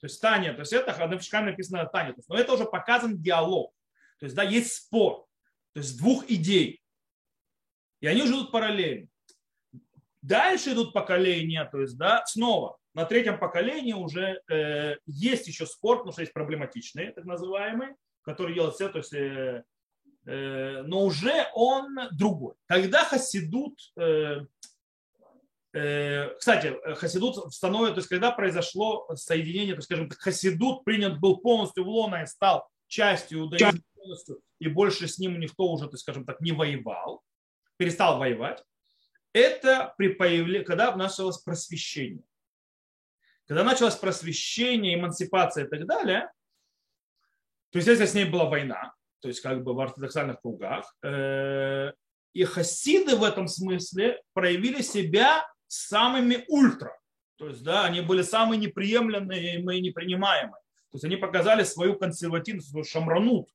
[0.00, 3.74] То есть Таня, то есть это на Нефашахаем написано Таня, но это уже показан диалог.
[4.20, 5.26] То есть, да, есть спор,
[5.74, 6.82] то есть двух идей.
[8.00, 9.08] И они уже идут параллельно.
[10.22, 15.98] Дальше идут поколения, то есть, да, снова, на третьем поколении уже э, есть еще спор,
[15.98, 19.64] потому что есть проблематичные, так называемые, которые делают все, то есть, э,
[20.26, 22.54] э, но уже он другой.
[22.66, 24.40] Когда Хасидут, э,
[25.72, 31.38] э, кстати, Хасидут становится, то есть, когда произошло соединение, то есть, скажем, Хасидут принят был
[31.38, 35.94] полностью в лона и стал частью иудаизма полностью, и больше с ним никто уже, то
[35.94, 37.22] есть, скажем так, не воевал,
[37.78, 38.62] перестал воевать,
[39.32, 42.22] это при появлении, когда началось просвещение.
[43.52, 46.32] Когда началось просвещение, эмансипация и так далее,
[47.70, 51.92] то есть если с ней была война, то есть как бы в ортодоксальных кругах, э,
[52.32, 56.98] и хасиды в этом смысле проявили себя самыми ультра.
[57.36, 60.62] То есть, да, они были самые неприемлемые и непринимаемые.
[60.90, 63.50] То есть они показали свою консервативность, свою шамранут,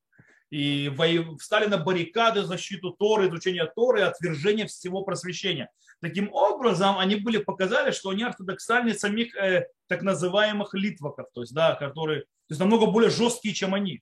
[0.51, 0.91] и
[1.39, 5.71] встали на баррикады защиту Торы, изучения Торы, отвержения всего просвещения.
[6.01, 11.53] Таким образом, они были показали, что они ортодоксальные самих э, так называемых литваков, то есть,
[11.53, 14.01] да, которые то есть, намного более жесткие, чем они.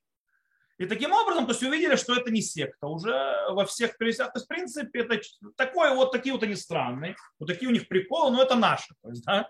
[0.77, 2.87] И таким образом, то есть увидели, что это не секта.
[2.87, 3.13] Уже
[3.51, 5.21] во всех пересядках, то есть, в принципе, это
[5.55, 8.93] такое, вот такие вот они странные, вот такие у них приколы, но это наши.
[9.01, 9.49] То есть, да?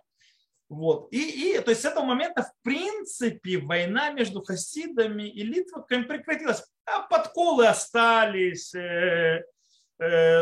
[0.69, 1.11] Вот.
[1.11, 6.63] И, и то есть с этого момента, в принципе, война между хасидами и литваками прекратилась.
[6.85, 9.43] А подколы остались, э,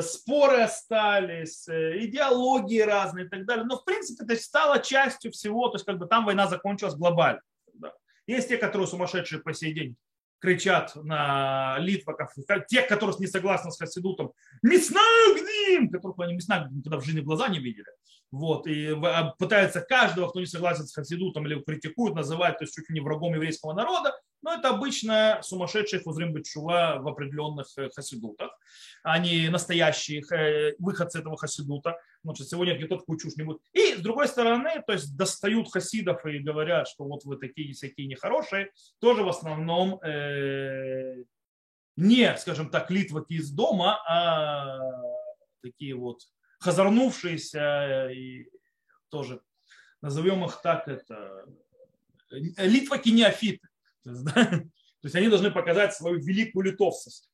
[0.02, 3.66] споры остались, э, идеологии разные и так далее.
[3.66, 5.70] Но, в принципе, это стало частью всего.
[5.70, 7.42] То есть как бы там война закончилась глобально.
[7.74, 7.94] Да.
[8.26, 9.96] Есть те, которые сумасшедшие по сей день
[10.44, 12.34] кричат на литваков,
[12.68, 17.48] те, которые не согласны с Хасидутом, «Мясная гним!», которых они мясная никогда в жизни глаза
[17.48, 17.88] не видели.
[18.30, 22.76] Вот, и а, пытаются каждого, кто не согласен с Хасидутом или критикует, называть то есть,
[22.76, 27.89] чуть ли не врагом еврейского народа, но это обычно сумасшедшие хузрим бычува в определенных э,
[27.96, 28.53] хасидутах,
[29.04, 31.97] а не настоящие э, выходцы этого хасидута.
[32.21, 33.62] Потому что сегодня никто такую чушь не будет.
[33.73, 38.08] И с другой стороны, то есть достают хасидов и говорят, что вот вы такие всякие
[38.08, 41.23] нехорошие, тоже в основном э,
[41.95, 44.80] не, скажем так, литваки из дома, а
[45.62, 46.21] такие вот
[46.60, 48.47] хазарнувшиеся и
[49.10, 49.41] тоже,
[50.02, 51.45] назовем их так, это
[52.30, 53.67] литваки неофиты.
[54.04, 54.34] То есть, да?
[55.04, 57.30] То есть они должны показать свою великую литовцевость.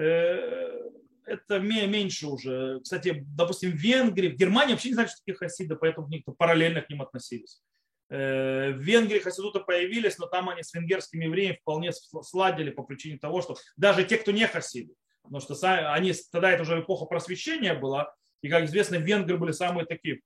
[0.00, 0.90] Э,
[1.26, 2.80] это меньше уже.
[2.80, 6.80] Кстати, допустим, в Венгрии, в Германии вообще не знают, что такие хасиды, поэтому никто параллельно
[6.80, 7.60] к ним относились.
[8.08, 13.18] Э, в Венгрии хасидуты появились, но там они с венгерскими евреями вполне сладили по причине
[13.18, 17.74] того, что даже те, кто не хасиды, потому что они, тогда это уже эпоха просвещения
[17.74, 20.22] была, и, как известно, венгры были самые такие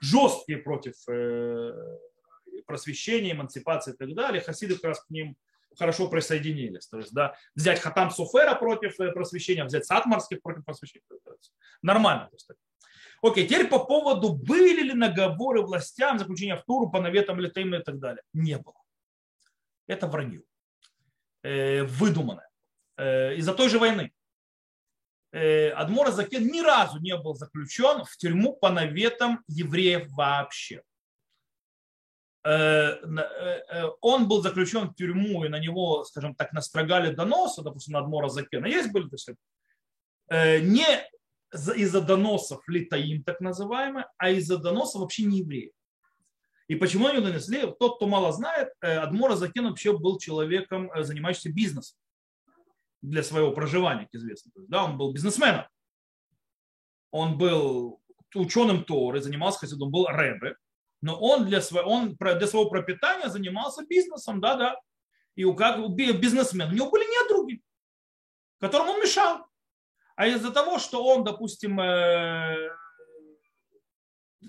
[0.00, 1.98] жесткие против э,
[2.66, 5.36] просвещения, эмансипации и так далее, хасиды как раз к ним
[5.78, 6.86] хорошо присоединились.
[6.88, 11.04] То есть, да, взять Хатам Суфера против э, просвещения, взять Сатмарских против просвещения.
[11.82, 12.28] Нормально.
[12.30, 12.50] То есть,
[13.22, 17.82] Окей, теперь по поводу, были ли наговоры властям заключения в Туру по наветам Литаим и
[17.82, 18.22] так далее.
[18.34, 18.76] Не было.
[19.86, 20.42] Это вранье.
[21.42, 22.48] Э, выдуманное.
[22.96, 24.12] Э, из-за той же войны.
[25.32, 30.82] э, Адмор Закен ни разу не был заключен в тюрьму по наветам евреев вообще.
[32.46, 38.00] Э, он был заключен в тюрьму, и на него, скажем так, настрогали доносы, допустим, на
[38.00, 38.66] Адмора Закена.
[38.66, 39.30] Есть были, то есть,
[40.64, 40.86] не
[41.76, 45.72] из-за доносов литаим, так называемые, а из-за доносов вообще не евреев.
[46.68, 47.62] И почему они донесли?
[47.78, 51.98] Тот, кто мало знает, Адмора Закен вообще был человеком, занимающимся бизнесом
[53.02, 54.50] для своего проживания, как известно.
[54.68, 55.66] Да, он был бизнесменом.
[57.12, 58.00] Он был
[58.34, 60.56] ученым Торы, занимался хасидом, был рэбе,
[61.02, 64.80] но он для, своего, он для своего пропитания занимался бизнесом, да, да.
[65.34, 67.60] И у как бизнесмен, у него были недруги,
[68.58, 69.46] которым он мешал.
[70.16, 72.70] А из-за того, что он, допустим, э,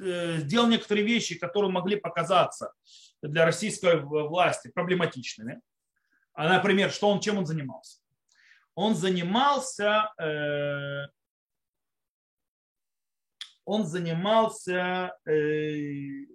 [0.02, 2.74] э, сделал некоторые вещи, которые могли показаться
[3.22, 5.62] для российской власти проблематичными,
[6.34, 8.00] а, например, что он, чем он занимался?
[8.78, 11.08] он занимался, э,
[13.66, 16.28] он занимался, э,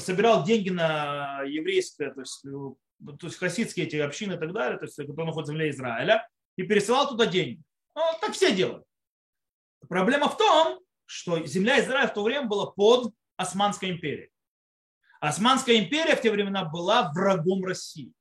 [0.00, 4.84] собирал деньги на еврейское, то есть, то есть хасидские эти общины и так далее, то
[4.84, 7.62] есть, которые находятся в земле Израиля, и пересылал туда деньги.
[7.94, 8.86] Ну, так все делают.
[9.88, 14.30] Проблема в том, что земля Израиля в то время была под Османской империей.
[15.20, 18.12] Османская империя в те времена была врагом России.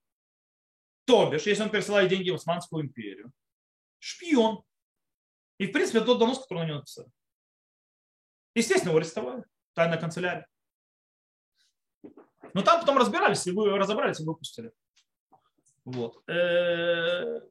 [1.05, 3.31] То бишь, если он пересылает деньги в Османскую империю,
[3.99, 4.63] шпион.
[5.57, 7.09] И, в принципе, тот донос, который на него написали.
[8.55, 9.43] Естественно, его арестовали.
[9.73, 10.47] Тайная канцелярия.
[12.55, 14.71] Но там потом разбирались, и вы разобрались и выпустили.
[15.83, 16.23] Вот.
[16.29, 17.41] Э,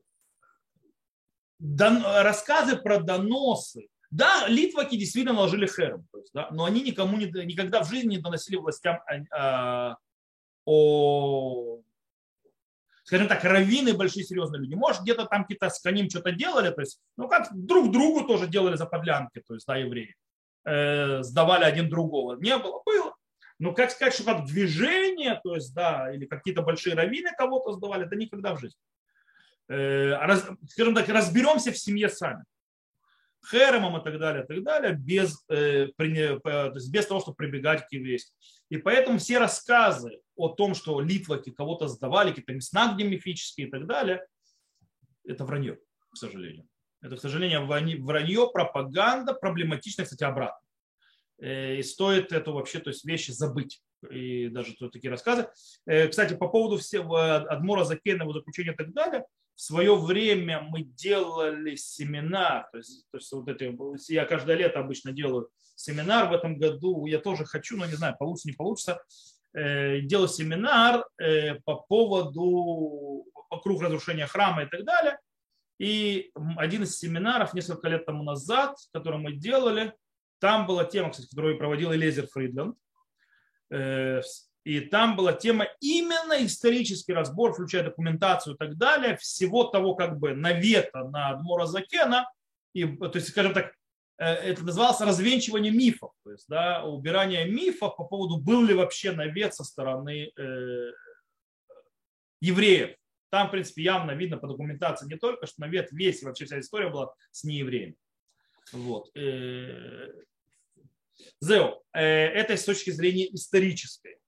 [1.60, 3.88] рассказы про доносы.
[4.10, 8.14] Да, литваки действительно наложили хером, то есть, да, но они никому не, никогда в жизни
[8.14, 9.96] не доносили властям о,
[10.64, 11.80] о
[13.02, 14.74] скажем так, раввины большие серьезные люди.
[14.74, 18.46] Может, где-то там какие-то с коним что-то делали, то есть, ну, как друг другу тоже
[18.46, 20.14] делали за подлянки, то есть, да, евреи.
[20.64, 22.36] Э, сдавали один другого.
[22.36, 23.13] Не было, было.
[23.64, 28.04] Но как сказать, что как движение, то есть, да, или какие-то большие раввины кого-то сдавали,
[28.04, 28.78] это никогда в жизни.
[29.68, 32.44] Э, раз, скажем так, разберемся в семье сами.
[33.50, 37.86] Херемом и так далее, и так далее, без, э, то есть без того, чтобы прибегать
[37.86, 38.36] к еврейству.
[38.68, 43.86] И поэтому все рассказы о том, что литваки кого-то сдавали, какие-то места, мифические и так
[43.86, 44.26] далее,
[45.26, 45.78] это вранье,
[46.10, 46.68] к сожалению.
[47.00, 50.63] Это, к сожалению, вранье, пропаганда, проблематично, кстати, обратно.
[51.40, 53.82] Э, и стоит эту вообще, то есть вещи забыть.
[54.10, 55.48] И даже такие рассказы.
[55.86, 60.60] Э, кстати, по поводу всего Адмора Закена, его заключения и так далее, в свое время
[60.60, 66.28] мы делали семинар, то есть, то есть вот эти, я каждое лето обычно делаю семинар
[66.28, 69.02] в этом году, я тоже хочу, но не знаю, получится, не получится,
[69.52, 75.18] э, делаю семинар э, по поводу вокруг разрушения храма и так далее.
[75.78, 79.92] И один из семинаров несколько лет тому назад, который мы делали,
[80.44, 82.76] там была тема, кстати, которую проводил Элезер Фридленд,
[83.70, 84.20] э,
[84.64, 90.18] и там была тема именно исторический разбор, включая документацию и так далее, всего того как
[90.18, 92.30] бы навета на Адмора Закена,
[92.74, 93.72] и, то есть, скажем так,
[94.18, 99.12] э, это называлось развенчивание мифов, то есть да, убирание мифов по поводу, был ли вообще
[99.12, 100.92] навет со стороны э,
[102.42, 102.94] евреев.
[103.30, 106.90] Там, в принципе, явно видно по документации не только, что навет весь, вообще вся история
[106.90, 107.96] была с неевреями.
[108.72, 109.10] Вот.
[109.16, 110.12] Э,
[111.40, 114.18] Зео, э, это с точки зрения исторической.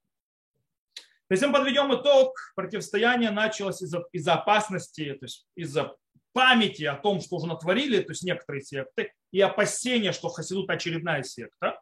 [1.28, 5.96] То мы подведем итог, противостояние началось из-за из опасности, то есть из-за
[6.32, 11.22] памяти о том, что уже натворили, то есть некоторые секты, и опасения, что Хасидут очередная
[11.22, 11.80] секта.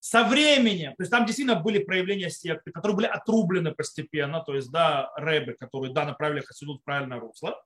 [0.00, 4.70] Со временем, то есть там действительно были проявления секты, которые были отрублены постепенно, то есть,
[4.70, 7.60] да, рэбы, которые, да, направили Хасидут в правильное русло.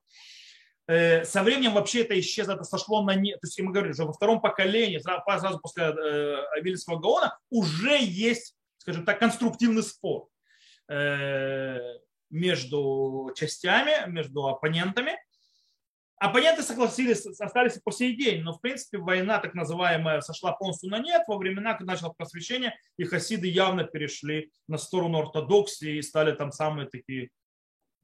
[0.89, 3.39] Э, со временем вообще это исчезло, это сошло на нет.
[3.39, 8.55] То есть, мы говорили, что во втором поколении, сразу после э, Авильского Гаона, уже есть,
[8.77, 10.27] скажем так, конструктивный спор
[10.89, 11.77] Э,
[12.31, 15.13] между частями, между оппонентами.
[16.17, 20.99] Оппоненты согласились, остались по сей день, но в принципе война так называемая сошла полностью на
[20.99, 26.33] нет во времена, когда началось просвещение, и хасиды явно перешли на сторону ортодоксии и стали
[26.33, 27.29] там самые такие,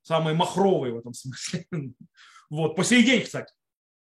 [0.02, 1.65] самые махровые в этом смысле.
[2.50, 3.54] Вот, по сей день, кстати.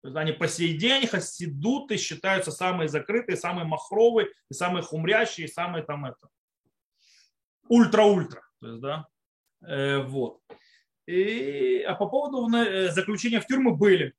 [0.02, 5.82] Они по сей день хасидуты считаются самые закрытые, самые махровые, и самые хумрящие, и самые
[5.82, 6.28] там это.
[7.68, 8.42] Ультра-ультра.
[8.60, 9.06] То есть, да,
[9.66, 10.40] э, вот.
[11.06, 14.14] И, а по поводу э, заключения в тюрьмы были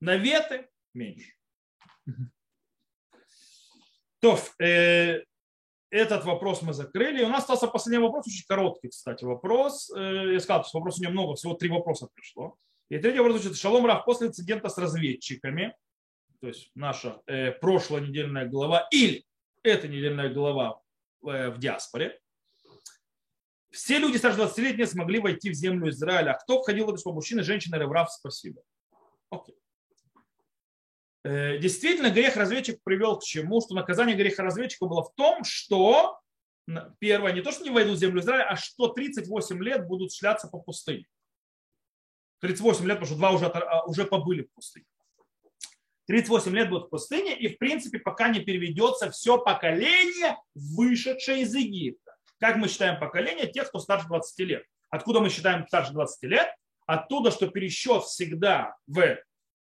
[0.00, 1.32] наветы меньше.
[4.20, 5.24] То, э,
[5.90, 7.24] этот вопрос мы закрыли.
[7.24, 9.90] У нас остался последний вопрос, очень короткий, кстати, вопрос.
[9.90, 12.56] Э, я сказал, что вопросов немного, всего три вопроса пришло.
[12.92, 15.74] И третий вопрос звучит, Шалом Рав, после инцидента с разведчиками,
[16.42, 19.24] то есть наша э, прошлая недельная глава или
[19.62, 20.82] эта недельная глава
[21.24, 22.20] э, в диаспоре,
[23.70, 26.32] все люди старше 20 лет не смогли войти в землю Израиля.
[26.32, 27.14] А кто входил в это число?
[27.14, 28.60] Мужчины, женщины, Реврав, спасибо.
[29.30, 29.56] Окей.
[31.24, 33.62] Э, действительно, грех разведчик привел к чему?
[33.62, 36.20] Что наказание греха разведчика было в том, что
[36.98, 40.46] первое, не то, что не войдут в землю Израиля, а что 38 лет будут шляться
[40.46, 41.06] по пустыне.
[42.42, 44.84] 38 лет, потому что два уже, а, уже побыли в пустыне.
[46.06, 51.54] 38 лет будут в пустыне, и в принципе, пока не переведется все поколение, вышедшее из
[51.54, 52.16] Египта.
[52.40, 53.50] Как мы считаем поколение?
[53.50, 54.64] Тех, кто старше 20 лет.
[54.90, 56.52] Откуда мы считаем старше 20 лет?
[56.86, 58.98] Оттуда, что пересчет всегда в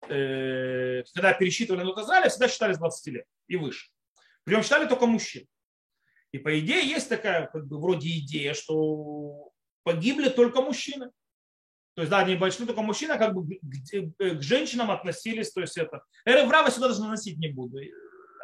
[0.07, 3.89] э, когда пересчитывали на Израиля, всегда считали с 20 лет и выше.
[4.45, 5.45] Причем считали только мужчин.
[6.32, 9.51] И по идее есть такая как бы, вроде идея, что
[9.84, 11.11] погибли только мужчины.
[11.95, 15.77] То есть, да, они большие, только мужчина как бы к, к женщинам относились, то есть
[15.77, 16.03] это.
[16.25, 17.79] Эры сюда даже наносить не буду.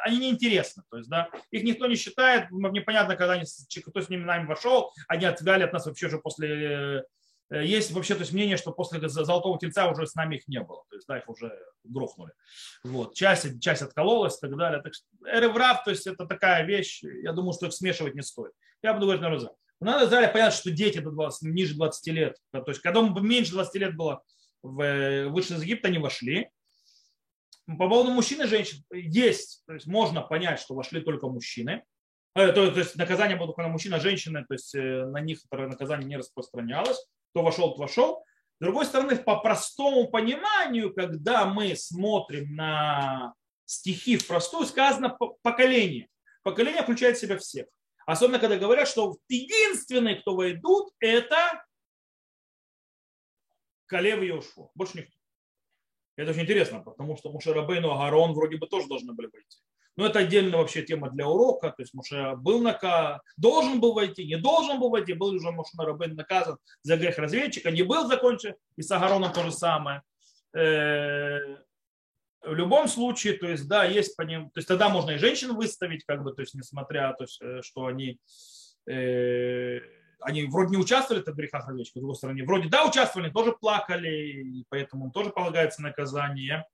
[0.04, 3.44] Они неинтересны, то есть, да, их никто не считает, непонятно, когда они,
[3.84, 7.04] кто с ними нами вошел, они отвяли от нас вообще уже после
[7.50, 10.60] э, есть вообще то есть мнение, что после Золотого Тельца уже с нами их не
[10.60, 10.84] было.
[10.88, 12.32] То есть, да, их уже грохнули.
[12.84, 13.14] Вот.
[13.14, 14.80] Часть, часть откололась и так далее.
[14.82, 18.52] Так что, Эреврав, то есть это такая вещь, я думаю, что их смешивать не стоит.
[18.82, 19.50] Я буду говорить на раза.
[19.80, 23.74] Надо Израиля понятно, что дети до 20, ниже 20 лет, то есть когда меньше 20
[23.76, 24.22] лет было,
[24.62, 26.50] в, вышли из Египта, они вошли.
[27.66, 31.84] По поводу мужчин и женщин есть, то есть можно понять, что вошли только мужчины.
[32.34, 35.20] Э, то, то есть наказание было только на мужчин, а женщины, то есть э, на
[35.20, 36.98] них наказание не распространялось.
[37.30, 38.24] Кто вошел, кто вошел.
[38.60, 43.34] С другой стороны, по простому пониманию, когда мы смотрим на
[43.66, 46.08] стихи в простую, сказано поколение.
[46.42, 47.66] Поколение включает в себя всех.
[48.08, 51.62] Особенно, когда говорят, что единственные, кто войдут, это
[53.84, 54.70] Калев и Йошуа.
[54.74, 55.12] Больше никто.
[56.16, 59.58] Это очень интересно, потому что Муше Рабейну и Агарон вроде бы тоже должны были войти.
[59.96, 61.68] Но это отдельная вообще тема для урока.
[61.68, 65.12] То есть Муше был наказан, должен был войти, не должен был войти.
[65.12, 68.54] Был уже Муше Рабейн наказан за грех разведчика, не был закончен.
[68.76, 70.02] И с Агароном то же самое.
[72.48, 75.54] В любом случае, то есть, да, есть по ним, то есть тогда можно и женщин
[75.54, 78.18] выставить, как бы, то есть, несмотря, то есть, э, что они,
[78.88, 79.80] э,
[80.20, 84.08] они вроде не участвовали в грехах овечки, с другой стороны, вроде да, участвовали, тоже плакали,
[84.08, 86.64] и поэтому тоже полагается наказание.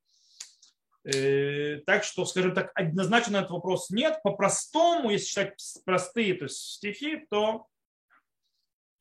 [1.05, 4.21] Э, так что, скажем так, однозначно этот вопрос нет.
[4.23, 7.67] По-простому, если считать простые то есть, стихи, то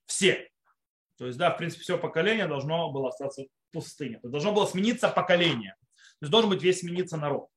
[0.05, 0.49] все.
[1.17, 4.19] То есть, да, в принципе, все поколение должно было остаться пустыне.
[4.24, 5.76] Должно было смениться поколение.
[6.24, 7.49] То есть должен быть весь смениться народ.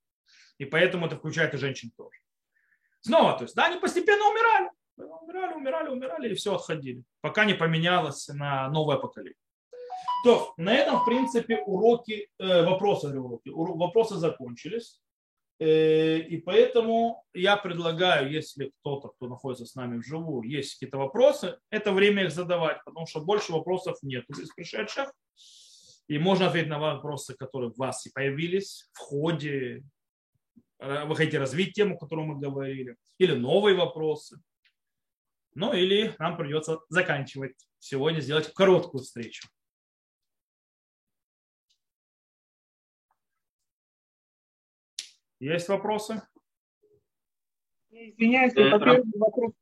[0.58, 2.18] И поэтому это включает и женщин тоже.
[3.00, 4.70] Снова, то есть, да, они постепенно умирали.
[4.96, 9.38] Умирали, умирали, умирали и все отходили, пока не поменялось на новое поколение.
[10.24, 15.00] То, на этом, в принципе, уроки, э, вопросы, уроки, вопросы закончились.
[15.60, 21.56] Э, и поэтому я предлагаю, если кто-то, кто находится с нами вживую, есть какие-то вопросы,
[21.70, 25.12] это время их задавать, потому что больше вопросов нет из пришедших.
[26.09, 29.82] И можно ответить на вопросы, которые у вас и появились в ходе.
[30.78, 34.38] Э, вы хотите развить тему, о которой мы говорили, или новые вопросы.
[35.54, 39.48] Ну или нам придется заканчивать сегодня, сделать короткую встречу.
[45.40, 46.22] Есть вопросы?
[47.90, 49.57] Извиняюсь, по первому вопросу.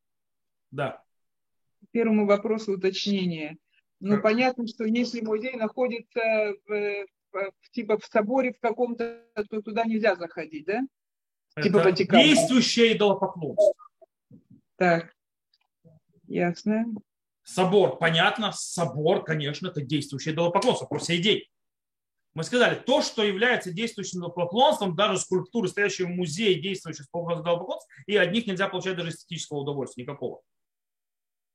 [0.71, 1.05] Да.
[1.91, 3.57] Первому вопросу уточнения.
[4.05, 6.21] Ну, понятно, что если музей находится
[6.67, 10.81] в, в, типа в соборе в каком-то, то туда нельзя заходить, да?
[11.57, 12.23] Типа это типа Ватикана.
[12.23, 13.75] действующее идолопоклонство.
[14.77, 15.15] Так,
[16.27, 16.85] ясно.
[17.45, 21.47] Собор, понятно, собор, конечно, это действующее идолопоклонство по всей идее.
[22.35, 27.89] Мы сказали, то, что является действующим идолопоклонством, даже скульптуры, стоящие в музее, действующие с идолопоклонства,
[28.07, 30.43] и от них нельзя получать даже эстетического удовольствия, никакого.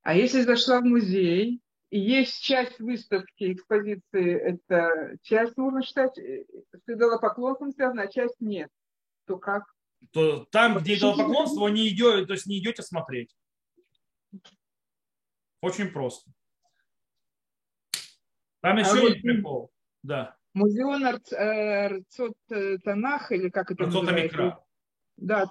[0.02, 1.60] А если зашла в музей,
[1.90, 8.70] есть часть выставки, экспозиции, это часть можно считать э, с идолопоклонством связана, а часть нет.
[9.26, 9.64] То как?
[10.12, 13.34] То там, где идолопоклонство, не идете, то есть не идете смотреть.
[15.60, 16.30] Очень просто.
[18.60, 19.70] Там еще а есть прикол.
[20.02, 20.36] Да.
[20.54, 24.58] Музеон Арцот э, Танах, или как это Арцот называется?
[25.16, 25.50] Да,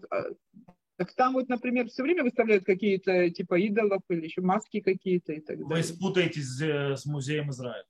[0.99, 5.39] так там вот, например, все время выставляют какие-то типа идолов или еще маски какие-то и
[5.39, 5.65] так далее.
[5.65, 7.85] Вы спутаетесь с, э, с музеем Израиля.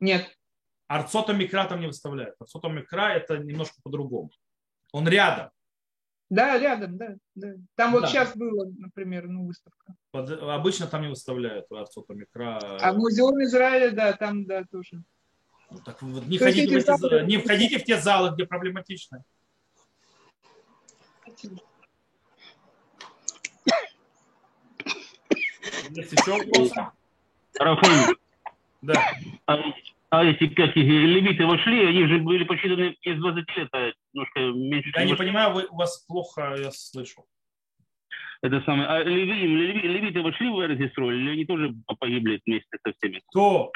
[0.00, 0.26] Нет.
[0.86, 2.34] Арцота Микра там не выставляют.
[2.40, 4.30] Арцота Микра это немножко по-другому.
[4.92, 5.50] Он рядом.
[6.30, 7.16] Да, рядом, да.
[7.34, 7.52] да.
[7.74, 8.06] Там вот да.
[8.06, 9.94] сейчас была, например, ну, выставка.
[10.10, 12.58] Под, обычно там не выставляют Арцота Микра.
[12.80, 15.02] А музеум Израиля, да, там, да, тоже.
[15.70, 19.22] Ну, так не, ходите в эти, залы, не входите в те залы, где проблематично.
[25.90, 26.86] Есть еще вопросы?
[27.58, 28.16] Рафаэль.
[28.82, 28.94] Да.
[29.46, 29.58] А,
[30.10, 34.92] а эти как левиты вошли, они же были посчитаны из 20 лет, а немножко меньше.
[34.94, 35.26] Я не вошли.
[35.26, 37.24] понимаю, вы, вас плохо я слышу.
[38.40, 38.88] Это самое.
[38.88, 43.20] А леви, леви, левиты вошли в Эрзисроль, или они тоже погибли вместе со всеми?
[43.30, 43.72] Кто?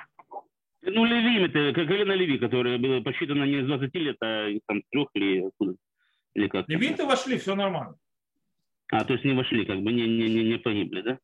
[0.84, 4.82] Ну, Леви, это как Елена Леви, которая была посчитана не с 20 лет, а там
[4.90, 5.76] трех или откуда.
[6.34, 7.96] Или как Левиты вошли, все нормально.
[8.90, 11.18] А, то есть не вошли, как бы не, не, не, не погибли, да?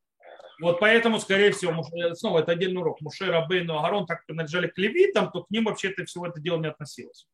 [0.60, 1.82] Вот поэтому, скорее всего,
[2.14, 3.00] снова это отдельный урок.
[3.00, 6.58] Муше, Рабейну, Агарон так принадлежали к левитам, то к ним вообще это всего это дело
[6.58, 7.28] не относилось.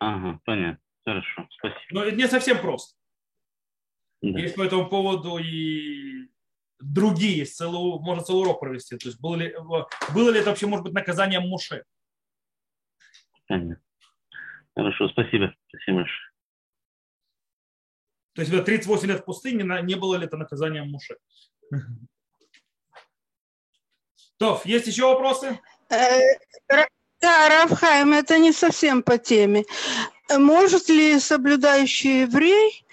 [0.00, 0.82] Ага, понятно.
[1.04, 1.84] Хорошо, спасибо.
[1.90, 2.96] Но это не совсем просто.
[4.22, 4.38] Да.
[4.40, 6.28] Есть по этому поводу и
[6.80, 8.96] другие, целый, можно целый урок провести.
[8.96, 9.54] То есть было ли,
[10.12, 11.84] было ли это вообще, может быть, наказанием Муше?
[13.46, 13.80] Понятно.
[14.74, 15.54] Хорошо, спасибо.
[15.68, 16.30] Спасибо большое.
[18.34, 21.16] То есть 38 лет в пустыне, не было ли это наказанием Муше?
[24.38, 25.58] То, есть еще вопросы?
[25.88, 26.20] Э,
[27.20, 29.64] да, Равхайм, это не совсем по теме.
[30.28, 32.84] Может ли соблюдающий еврей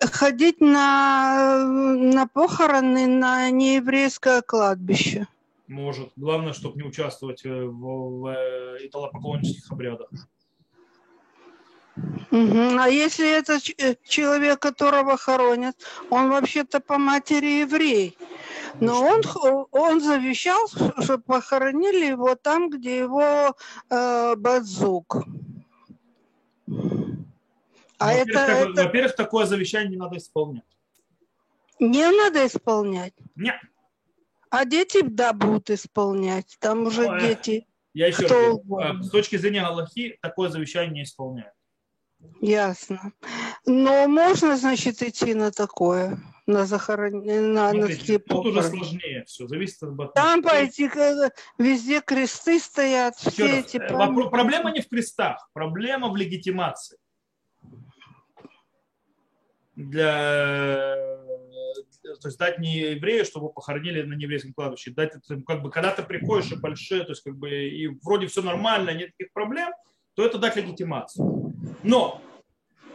[0.00, 5.26] ходить на, на похороны на нееврейское кладбище?
[5.66, 6.10] Может.
[6.16, 10.10] Главное, чтобы не участвовать в, в э, идолопоклоннических обрядах.
[11.96, 12.78] Угу.
[12.78, 15.76] А если это э, человек, которого хоронят,
[16.10, 18.18] он вообще-то по матери еврей,
[18.80, 19.22] но он,
[19.70, 23.56] он завещал, чтобы похоронили его там, где его
[23.90, 25.24] э, бадзук.
[27.98, 30.64] А во-первых, это, во-первых, такое завещание не надо исполнять.
[31.78, 33.14] Не надо исполнять?
[33.34, 33.56] Нет.
[34.50, 36.56] А дети, да, будут исполнять.
[36.60, 37.66] Там уже Ой, дети.
[37.92, 41.52] Я еще раз говорю, с точки зрения Аллахи, такое завещание не исполняют.
[42.40, 43.12] Ясно.
[43.66, 49.46] Но можно, значит, идти на такое, на захоронение, на, Смотрите, на Тут уже сложнее все,
[49.46, 50.14] зависит от батона.
[50.14, 50.90] Там пойти,
[51.58, 53.78] везде кресты стоят, все раз, эти...
[53.92, 56.98] Вопрос, проблема не в крестах, проблема в легитимации.
[59.74, 60.96] Для
[62.20, 65.12] то есть дать не еврею, чтобы похоронили на нееврейском кладбище, дать
[65.46, 68.90] как бы, когда ты приходишь и большие, то есть как бы и вроде все нормально,
[68.90, 69.72] нет никаких проблем,
[70.14, 71.52] то это дать легитимацию.
[71.82, 72.23] Но э,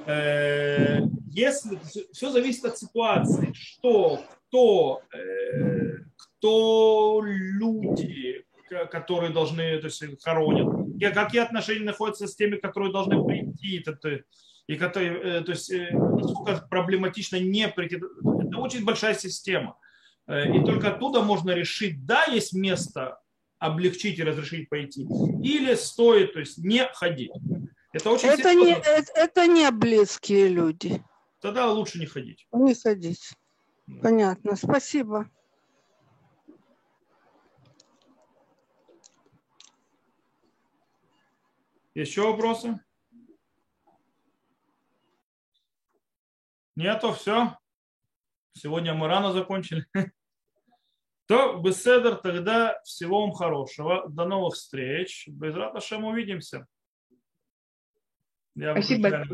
[0.06, 1.80] если
[2.12, 8.46] все зависит от ситуации, что кто, э, кто люди,
[8.92, 10.68] которые должны, то есть хоронят,
[11.14, 14.24] какие отношения находятся с теми, которые должны прийти, это,
[14.68, 19.78] и которые, э, то есть э, насколько проблематично не прийти, это очень большая система.
[20.28, 23.20] Э, и только оттуда можно решить, да, есть место
[23.58, 25.08] облегчить и разрешить пойти,
[25.44, 27.32] или стоит, то есть не ходить.
[27.92, 31.04] Это очень это не, это, это не близкие люди.
[31.42, 32.48] Тогда лучше не ходить.
[32.52, 33.34] Не ходить.
[34.02, 34.56] Понятно.
[34.56, 35.30] Спасибо.
[41.96, 42.80] Еще вопросы?
[46.76, 47.58] Нету, все.
[48.54, 49.86] Сегодня мы рано закончили.
[51.26, 54.08] То, Беседер, тогда всего вам хорошего.
[54.08, 55.28] До новых встреч.
[55.28, 56.68] Без Раташем увидимся.
[58.60, 59.26] Я Спасибо.